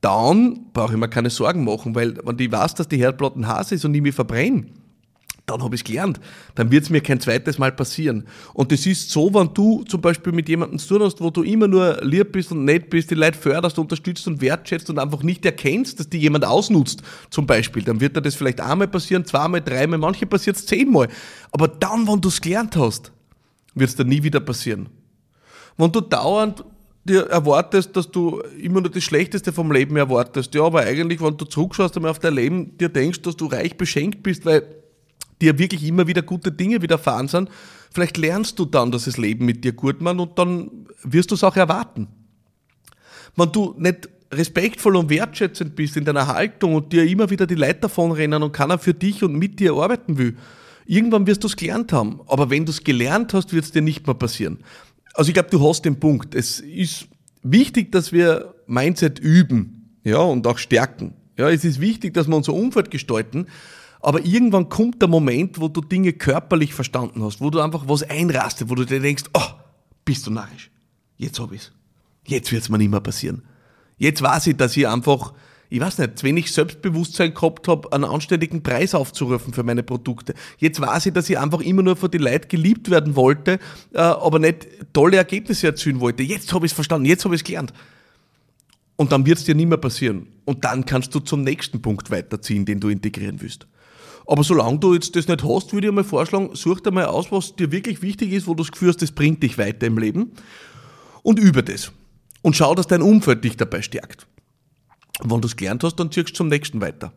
dann 0.00 0.66
brauche 0.74 0.92
ich 0.92 0.98
mir 0.98 1.08
keine 1.08 1.30
Sorgen 1.30 1.64
machen, 1.64 1.94
weil 1.94 2.18
wenn 2.24 2.38
ich 2.38 2.52
weiß, 2.52 2.74
dass 2.74 2.88
die 2.88 2.98
Herdplatten 2.98 3.48
heiß 3.48 3.72
ist 3.72 3.86
und 3.86 3.94
ich 3.94 4.02
mich 4.02 4.14
verbrenne, 4.14 4.66
dann 5.46 5.62
habe 5.62 5.74
ich 5.74 5.84
gelernt. 5.84 6.20
Dann 6.54 6.70
wird 6.70 6.84
es 6.84 6.90
mir 6.90 7.02
kein 7.02 7.20
zweites 7.20 7.58
Mal 7.58 7.70
passieren. 7.70 8.26
Und 8.54 8.72
das 8.72 8.86
ist 8.86 9.10
so, 9.10 9.32
wenn 9.34 9.52
du 9.52 9.84
zum 9.84 10.00
Beispiel 10.00 10.32
mit 10.32 10.48
jemandem 10.48 10.78
zu 10.78 10.88
tun 10.94 11.02
hast, 11.02 11.20
wo 11.20 11.30
du 11.30 11.42
immer 11.42 11.68
nur 11.68 11.98
lieb 12.02 12.32
bist 12.32 12.50
und 12.50 12.64
nett 12.64 12.88
bist, 12.88 13.10
die 13.10 13.14
Leute 13.14 13.38
förderst, 13.38 13.78
unterstützt 13.78 14.26
und 14.26 14.40
wertschätzt 14.40 14.88
und 14.88 14.98
einfach 14.98 15.22
nicht 15.22 15.44
erkennst, 15.44 16.00
dass 16.00 16.08
die 16.08 16.18
jemand 16.18 16.46
ausnutzt, 16.46 17.02
zum 17.28 17.46
Beispiel, 17.46 17.82
dann 17.82 18.00
wird 18.00 18.16
dir 18.16 18.22
das 18.22 18.34
vielleicht 18.34 18.60
einmal 18.60 18.88
passieren, 18.88 19.26
zweimal, 19.26 19.60
dreimal, 19.60 19.98
manche 19.98 20.26
passiert 20.26 20.56
es 20.56 20.64
zehnmal. 20.64 21.08
Aber 21.52 21.68
dann, 21.68 22.08
wenn 22.08 22.20
du 22.22 22.28
es 22.28 22.40
gelernt 22.40 22.76
hast, 22.76 23.12
wird 23.74 23.90
es 23.90 23.96
dir 23.96 24.04
nie 24.04 24.22
wieder 24.22 24.40
passieren. 24.40 24.88
Wenn 25.76 25.92
du 25.92 26.00
dauernd 26.00 26.64
dir 27.04 27.26
erwartest, 27.26 27.94
dass 27.96 28.10
du 28.10 28.40
immer 28.58 28.80
nur 28.80 28.90
das 28.90 29.04
Schlechteste 29.04 29.52
vom 29.52 29.70
Leben 29.70 29.96
erwartest, 29.96 30.54
ja, 30.54 30.62
aber 30.62 30.80
eigentlich, 30.80 31.20
wenn 31.20 31.36
du 31.36 31.44
zurückschaust 31.44 31.96
einmal 31.96 32.12
auf 32.12 32.18
dein 32.18 32.34
Leben, 32.34 32.78
dir 32.78 32.88
denkst, 32.88 33.20
dass 33.20 33.36
du 33.36 33.44
reich 33.44 33.76
beschenkt 33.76 34.22
bist, 34.22 34.46
weil 34.46 34.83
dir 35.44 35.58
wirklich 35.58 35.84
immer 35.84 36.06
wieder 36.06 36.22
gute 36.22 36.50
Dinge 36.52 36.82
widerfahren 36.82 37.28
sind, 37.28 37.50
vielleicht 37.92 38.16
lernst 38.16 38.58
du 38.58 38.64
dann, 38.64 38.90
dass 38.90 39.04
das 39.04 39.16
Leben 39.16 39.44
mit 39.44 39.64
dir 39.64 39.72
gut 39.72 40.00
macht 40.00 40.18
und 40.18 40.38
dann 40.38 40.86
wirst 41.02 41.30
du 41.30 41.34
es 41.34 41.44
auch 41.44 41.56
erwarten. 41.56 42.08
Wenn 43.36 43.52
du 43.52 43.74
nicht 43.78 44.08
respektvoll 44.32 44.96
und 44.96 45.10
wertschätzend 45.10 45.76
bist 45.76 45.96
in 45.96 46.04
deiner 46.04 46.26
Haltung 46.26 46.74
und 46.74 46.92
dir 46.92 47.04
immer 47.04 47.30
wieder 47.30 47.46
die 47.46 47.54
Leute 47.54 47.80
davonrennen 47.80 48.42
und 48.42 48.52
keiner 48.52 48.78
für 48.78 48.94
dich 48.94 49.22
und 49.22 49.34
mit 49.34 49.60
dir 49.60 49.74
arbeiten 49.74 50.18
will, 50.18 50.36
irgendwann 50.86 51.26
wirst 51.26 51.42
du 51.42 51.46
es 51.46 51.56
gelernt 51.56 51.92
haben. 51.92 52.20
Aber 52.26 52.50
wenn 52.50 52.64
du 52.64 52.70
es 52.70 52.84
gelernt 52.84 53.34
hast, 53.34 53.52
wird 53.52 53.64
es 53.64 53.72
dir 53.72 53.82
nicht 53.82 54.06
mehr 54.06 54.14
passieren. 54.14 54.58
Also 55.14 55.28
ich 55.28 55.34
glaube, 55.34 55.50
du 55.50 55.66
hast 55.66 55.84
den 55.84 56.00
Punkt. 56.00 56.34
Es 56.34 56.60
ist 56.60 57.06
wichtig, 57.42 57.92
dass 57.92 58.12
wir 58.12 58.54
Mindset 58.66 59.18
üben, 59.18 59.98
ja, 60.02 60.18
und 60.18 60.46
auch 60.46 60.58
stärken. 60.58 61.14
Ja, 61.36 61.50
es 61.50 61.64
ist 61.64 61.80
wichtig, 61.80 62.14
dass 62.14 62.28
wir 62.28 62.36
unser 62.36 62.54
Umfeld 62.54 62.90
gestalten, 62.90 63.46
aber 64.04 64.24
irgendwann 64.24 64.68
kommt 64.68 65.00
der 65.00 65.08
Moment, 65.08 65.60
wo 65.60 65.68
du 65.68 65.80
Dinge 65.80 66.12
körperlich 66.12 66.74
verstanden 66.74 67.22
hast, 67.22 67.40
wo 67.40 67.48
du 67.48 67.60
einfach 67.60 67.88
was 67.88 68.02
einrastet, 68.02 68.68
wo 68.68 68.74
du 68.74 68.84
dir 68.84 69.00
denkst, 69.00 69.24
oh, 69.32 69.48
bist 70.04 70.26
du 70.26 70.30
narrisch. 70.30 70.70
Jetzt 71.16 71.40
hab 71.40 71.52
ich's. 71.52 71.72
Jetzt 72.26 72.52
wird's 72.52 72.68
mir 72.68 72.78
nicht 72.78 72.90
mehr 72.90 73.00
passieren. 73.00 73.42
Jetzt 73.96 74.20
weiß 74.20 74.48
ich, 74.48 74.56
dass 74.56 74.76
ich 74.76 74.86
einfach, 74.86 75.32
ich 75.70 75.80
weiß 75.80 75.98
nicht, 75.98 76.18
zu 76.18 76.26
wenig 76.26 76.52
Selbstbewusstsein 76.52 77.32
gehabt 77.32 77.66
habe, 77.66 77.92
einen 77.92 78.04
anständigen 78.04 78.62
Preis 78.62 78.94
aufzurufen 78.94 79.54
für 79.54 79.62
meine 79.62 79.82
Produkte. 79.82 80.34
Jetzt 80.58 80.80
weiß 80.80 81.06
ich, 81.06 81.12
dass 81.14 81.30
ich 81.30 81.38
einfach 81.38 81.60
immer 81.60 81.82
nur 81.82 81.96
von 81.96 82.10
den 82.10 82.22
Leuten 82.22 82.48
geliebt 82.48 82.90
werden 82.90 83.16
wollte, 83.16 83.58
äh, 83.92 83.98
aber 83.98 84.38
nicht 84.38 84.66
tolle 84.92 85.16
Ergebnisse 85.16 85.68
erzielen 85.68 86.00
wollte. 86.00 86.22
Jetzt 86.22 86.52
habe 86.52 86.66
ich 86.66 86.72
es 86.72 86.74
verstanden, 86.74 87.06
jetzt 87.06 87.24
habe 87.24 87.34
ich 87.34 87.40
es 87.40 87.44
gelernt. 87.44 87.72
Und 88.96 89.12
dann 89.12 89.24
wird 89.24 89.38
es 89.38 89.44
dir 89.44 89.54
nicht 89.54 89.68
mehr 89.68 89.78
passieren. 89.78 90.26
Und 90.44 90.64
dann 90.64 90.84
kannst 90.84 91.14
du 91.14 91.20
zum 91.20 91.42
nächsten 91.42 91.80
Punkt 91.80 92.10
weiterziehen, 92.10 92.64
den 92.64 92.80
du 92.80 92.88
integrieren 92.90 93.40
willst. 93.40 93.66
Aber 94.26 94.42
solange 94.42 94.78
du 94.78 94.94
jetzt 94.94 95.16
das 95.16 95.28
nicht 95.28 95.44
hast, 95.44 95.72
würde 95.72 95.88
ich 95.88 95.92
mal 95.92 96.04
vorschlagen, 96.04 96.50
such 96.54 96.80
dir 96.80 96.90
mal 96.90 97.06
aus, 97.06 97.30
was 97.30 97.56
dir 97.56 97.70
wirklich 97.70 98.00
wichtig 98.02 98.32
ist, 98.32 98.46
wo 98.46 98.54
du 98.54 98.62
das 98.62 98.72
Gefühl 98.72 98.88
hast, 98.88 99.02
das 99.02 99.12
bringt 99.12 99.42
dich 99.42 99.58
weiter 99.58 99.86
im 99.86 99.98
Leben 99.98 100.32
und 101.22 101.38
übe 101.38 101.62
das. 101.62 101.92
Und 102.42 102.56
schau, 102.56 102.74
dass 102.74 102.86
dein 102.86 103.02
Umfeld 103.02 103.44
dich 103.44 103.56
dabei 103.56 103.82
stärkt. 103.82 104.26
Und 105.22 105.30
wenn 105.30 105.40
du 105.40 105.46
es 105.46 105.56
gelernt 105.56 105.84
hast, 105.84 105.96
dann 105.96 106.10
ziehst 106.10 106.30
du 106.30 106.34
zum 106.34 106.48
nächsten 106.48 106.80
weiter. 106.80 107.12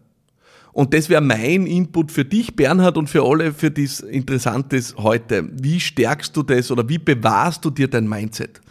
Und 0.73 0.93
das 0.93 1.09
wäre 1.09 1.21
mein 1.21 1.65
Input 1.65 2.11
für 2.11 2.23
dich, 2.23 2.55
Bernhard, 2.55 2.97
und 2.97 3.09
für 3.09 3.23
alle 3.23 3.51
für 3.51 3.71
das 3.71 3.99
Interessantes 3.99 4.95
heute. 4.97 5.49
Wie 5.51 5.79
stärkst 5.79 6.37
du 6.37 6.43
das 6.43 6.69
oder 6.69 6.87
wie 6.87 6.99
bewahrst 6.99 7.65
du 7.65 7.71
dir 7.71 7.87
dein 7.87 8.07
Mindset? 8.07 8.61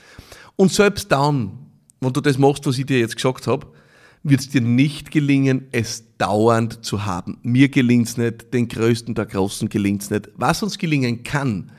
Und 0.54 0.72
selbst 0.72 1.10
dann, 1.10 1.58
wenn 2.00 2.12
du 2.12 2.20
das 2.20 2.38
machst, 2.38 2.64
was 2.66 2.78
ich 2.78 2.86
dir 2.86 3.00
jetzt 3.00 3.16
gesagt 3.16 3.46
habe, 3.48 3.66
wird 4.28 4.40
es 4.40 4.48
dir 4.48 4.60
nicht 4.60 5.10
gelingen, 5.10 5.68
es 5.72 6.04
dauernd 6.18 6.84
zu 6.84 7.06
haben. 7.06 7.38
Mir 7.42 7.68
gelingt 7.68 8.08
es 8.08 8.16
nicht, 8.16 8.52
den 8.52 8.68
Größten 8.68 9.14
der 9.14 9.26
Großen 9.26 9.68
gelingt 9.68 10.02
es 10.02 10.10
nicht. 10.10 10.30
Was 10.36 10.62
uns 10.62 10.78
gelingen 10.78 11.22
kann, 11.22 11.70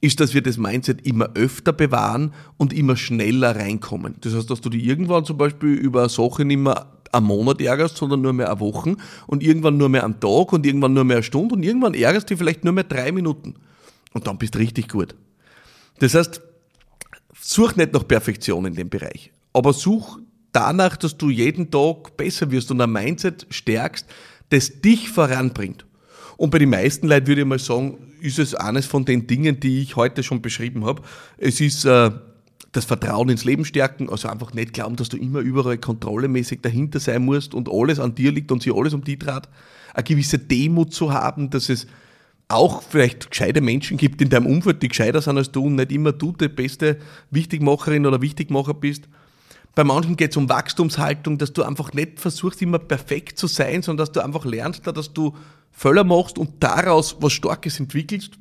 ist, 0.00 0.20
dass 0.20 0.32
wir 0.32 0.42
das 0.42 0.56
Mindset 0.56 1.06
immer 1.06 1.30
öfter 1.34 1.72
bewahren 1.72 2.32
und 2.56 2.72
immer 2.72 2.96
schneller 2.96 3.54
reinkommen. 3.54 4.14
Das 4.22 4.34
heißt, 4.34 4.48
dass 4.48 4.62
du 4.62 4.70
die 4.70 4.86
irgendwann 4.86 5.26
zum 5.26 5.36
Beispiel 5.36 5.74
über 5.74 6.08
Sachen 6.08 6.48
mehr 6.48 6.86
am 7.12 7.24
Monat 7.24 7.60
ärgerst, 7.60 7.96
sondern 7.96 8.22
nur 8.22 8.32
mehr 8.32 8.50
eine 8.50 8.60
Woche 8.60 8.96
und 9.26 9.42
irgendwann 9.42 9.76
nur 9.76 9.88
mehr 9.88 10.04
am 10.04 10.20
Tag 10.20 10.52
und 10.52 10.64
irgendwann 10.64 10.94
nur 10.94 11.04
mehr 11.04 11.18
eine 11.18 11.22
Stunde 11.22 11.54
und 11.54 11.62
irgendwann 11.62 11.94
ärgerst 11.94 12.30
du 12.30 12.36
vielleicht 12.36 12.64
nur 12.64 12.72
mehr 12.72 12.84
drei 12.84 13.12
Minuten. 13.12 13.56
Und 14.12 14.26
dann 14.26 14.38
bist 14.38 14.54
du 14.54 14.58
richtig 14.58 14.88
gut. 14.88 15.14
Das 15.98 16.14
heißt, 16.14 16.40
such 17.38 17.76
nicht 17.76 17.92
nach 17.92 18.06
Perfektion 18.06 18.64
in 18.64 18.74
dem 18.74 18.88
Bereich, 18.88 19.32
aber 19.52 19.72
such 19.72 20.18
danach, 20.52 20.96
dass 20.96 21.16
du 21.16 21.30
jeden 21.30 21.70
Tag 21.70 22.16
besser 22.16 22.50
wirst 22.50 22.70
und 22.70 22.80
ein 22.80 22.90
Mindset 22.90 23.46
stärkst, 23.50 24.06
das 24.50 24.80
dich 24.80 25.10
voranbringt. 25.10 25.84
Und 26.36 26.50
bei 26.50 26.58
den 26.58 26.70
meisten 26.70 27.06
Leuten 27.06 27.26
würde 27.26 27.42
ich 27.42 27.46
mal 27.46 27.58
sagen, 27.58 27.98
ist 28.20 28.38
es 28.38 28.54
eines 28.54 28.86
von 28.86 29.04
den 29.04 29.26
Dingen, 29.26 29.60
die 29.60 29.82
ich 29.82 29.96
heute 29.96 30.22
schon 30.22 30.42
beschrieben 30.42 30.84
habe. 30.84 31.02
Es 31.38 31.60
ist 31.60 31.84
äh, 31.84 32.10
das 32.72 32.84
Vertrauen 32.84 33.28
ins 33.28 33.44
Leben 33.44 33.64
stärken, 33.64 34.08
also 34.08 34.28
einfach 34.28 34.54
nicht 34.54 34.72
glauben, 34.72 34.96
dass 34.96 35.08
du 35.08 35.16
immer 35.16 35.40
überall 35.40 35.78
kontrollemäßig 35.78 36.60
dahinter 36.62 37.00
sein 37.00 37.24
musst 37.24 37.54
und 37.54 37.68
alles 37.70 37.98
an 37.98 38.14
dir 38.14 38.32
liegt 38.32 38.52
und 38.52 38.62
sie 38.62 38.72
alles 38.72 38.94
um 38.94 39.04
die 39.04 39.18
draht. 39.18 39.48
Eine 39.92 40.04
gewisse 40.04 40.38
Demut 40.38 40.94
zu 40.94 41.12
haben, 41.12 41.50
dass 41.50 41.68
es 41.68 41.86
auch 42.48 42.82
vielleicht 42.82 43.30
gescheite 43.30 43.60
Menschen 43.60 43.96
gibt 43.96 44.20
in 44.22 44.28
deinem 44.28 44.46
Umfeld, 44.46 44.82
die 44.82 44.88
gescheiter 44.88 45.20
sind 45.22 45.36
als 45.36 45.52
du 45.52 45.66
und 45.66 45.76
nicht 45.76 45.92
immer 45.92 46.12
du 46.12 46.32
die 46.32 46.48
beste 46.48 46.98
Wichtigmacherin 47.30 48.06
oder 48.06 48.20
Wichtigmacher 48.20 48.74
bist. 48.74 49.08
Bei 49.74 49.84
manchen 49.84 50.16
geht 50.16 50.32
es 50.32 50.36
um 50.36 50.48
Wachstumshaltung, 50.48 51.38
dass 51.38 51.52
du 51.52 51.62
einfach 51.62 51.92
nicht 51.92 52.18
versuchst, 52.20 52.60
immer 52.62 52.78
perfekt 52.78 53.38
zu 53.38 53.46
sein, 53.46 53.82
sondern 53.82 54.06
dass 54.06 54.12
du 54.12 54.20
einfach 54.20 54.44
lernst, 54.44 54.86
dass 54.86 55.12
du 55.12 55.36
Fehler 55.70 56.04
machst 56.04 56.38
und 56.38 56.62
daraus 56.62 57.16
was 57.20 57.32
Starkes 57.32 57.78
entwickelst 57.78 58.32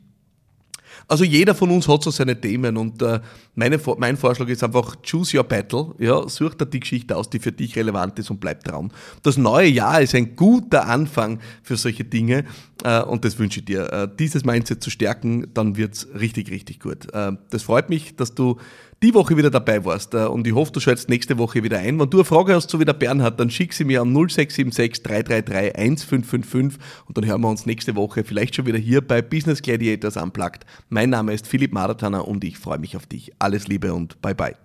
also 1.09 1.23
jeder 1.23 1.55
von 1.55 1.71
uns 1.71 1.87
hat 1.87 2.03
so 2.03 2.11
seine 2.11 2.39
Themen 2.39 2.77
und 2.77 3.01
äh, 3.01 3.19
meine, 3.55 3.79
mein 3.97 4.15
Vorschlag 4.15 4.47
ist 4.47 4.63
einfach, 4.63 4.95
choose 5.01 5.35
your 5.35 5.43
battle. 5.43 5.95
Ja, 5.97 6.29
such 6.29 6.53
dir 6.53 6.67
die 6.67 6.79
Geschichte 6.79 7.17
aus, 7.17 7.29
die 7.29 7.39
für 7.39 7.51
dich 7.51 7.75
relevant 7.75 8.19
ist 8.19 8.29
und 8.29 8.39
bleib 8.39 8.63
dran. 8.63 8.91
Das 9.23 9.35
neue 9.35 9.67
Jahr 9.67 10.01
ist 10.01 10.15
ein 10.15 10.35
guter 10.35 10.87
Anfang 10.87 11.39
für 11.63 11.77
solche 11.77 12.03
Dinge 12.03 12.45
äh, 12.83 13.01
und 13.01 13.25
das 13.25 13.39
wünsche 13.39 13.59
ich 13.59 13.65
dir. 13.65 13.91
Äh, 13.91 14.07
dieses 14.19 14.45
Mindset 14.45 14.83
zu 14.83 14.91
stärken, 14.91 15.47
dann 15.53 15.77
wird's 15.77 16.07
richtig, 16.13 16.51
richtig 16.51 16.79
gut. 16.79 17.07
Das 17.11 17.63
freut 17.63 17.89
mich, 17.89 18.15
dass 18.15 18.35
du 18.35 18.57
die 19.01 19.13
Woche 19.13 19.37
wieder 19.37 19.49
dabei 19.49 19.83
warst 19.85 20.13
äh, 20.13 20.25
und 20.25 20.45
ich 20.45 20.53
hoffe, 20.53 20.71
du 20.71 20.79
schaltest 20.79 21.09
nächste 21.09 21.37
Woche 21.37 21.63
wieder 21.63 21.79
ein. 21.79 21.99
Wenn 21.99 22.09
du 22.09 22.17
eine 22.17 22.25
Frage 22.25 22.53
hast, 22.53 22.69
so 22.69 22.79
wie 22.79 22.85
der 22.85 22.93
Bernhard, 22.93 23.39
dann 23.39 23.49
schick 23.49 23.73
sie 23.73 23.85
mir 23.85 24.01
an 24.01 24.13
0676 24.13 25.03
333 25.03 25.75
1555 25.77 26.79
und 27.05 27.17
dann 27.17 27.25
hören 27.25 27.41
wir 27.41 27.49
uns 27.49 27.65
nächste 27.65 27.95
Woche 27.95 28.23
vielleicht 28.23 28.55
schon 28.55 28.65
wieder 28.65 28.77
hier 28.77 29.01
bei 29.01 29.21
Business 29.21 29.61
Gladiators 29.61 30.17
Unplugged. 30.17 30.65
Mein 30.89 31.09
Name 31.09 31.33
ist 31.33 31.47
Philipp 31.47 31.73
Maratana 31.73 32.19
und 32.19 32.43
ich 32.43 32.57
freue 32.57 32.79
mich 32.79 32.95
auf 32.97 33.05
dich. 33.05 33.31
Alles 33.39 33.67
Liebe 33.67 33.93
und 33.93 34.21
bye 34.21 34.35
bye. 34.35 34.55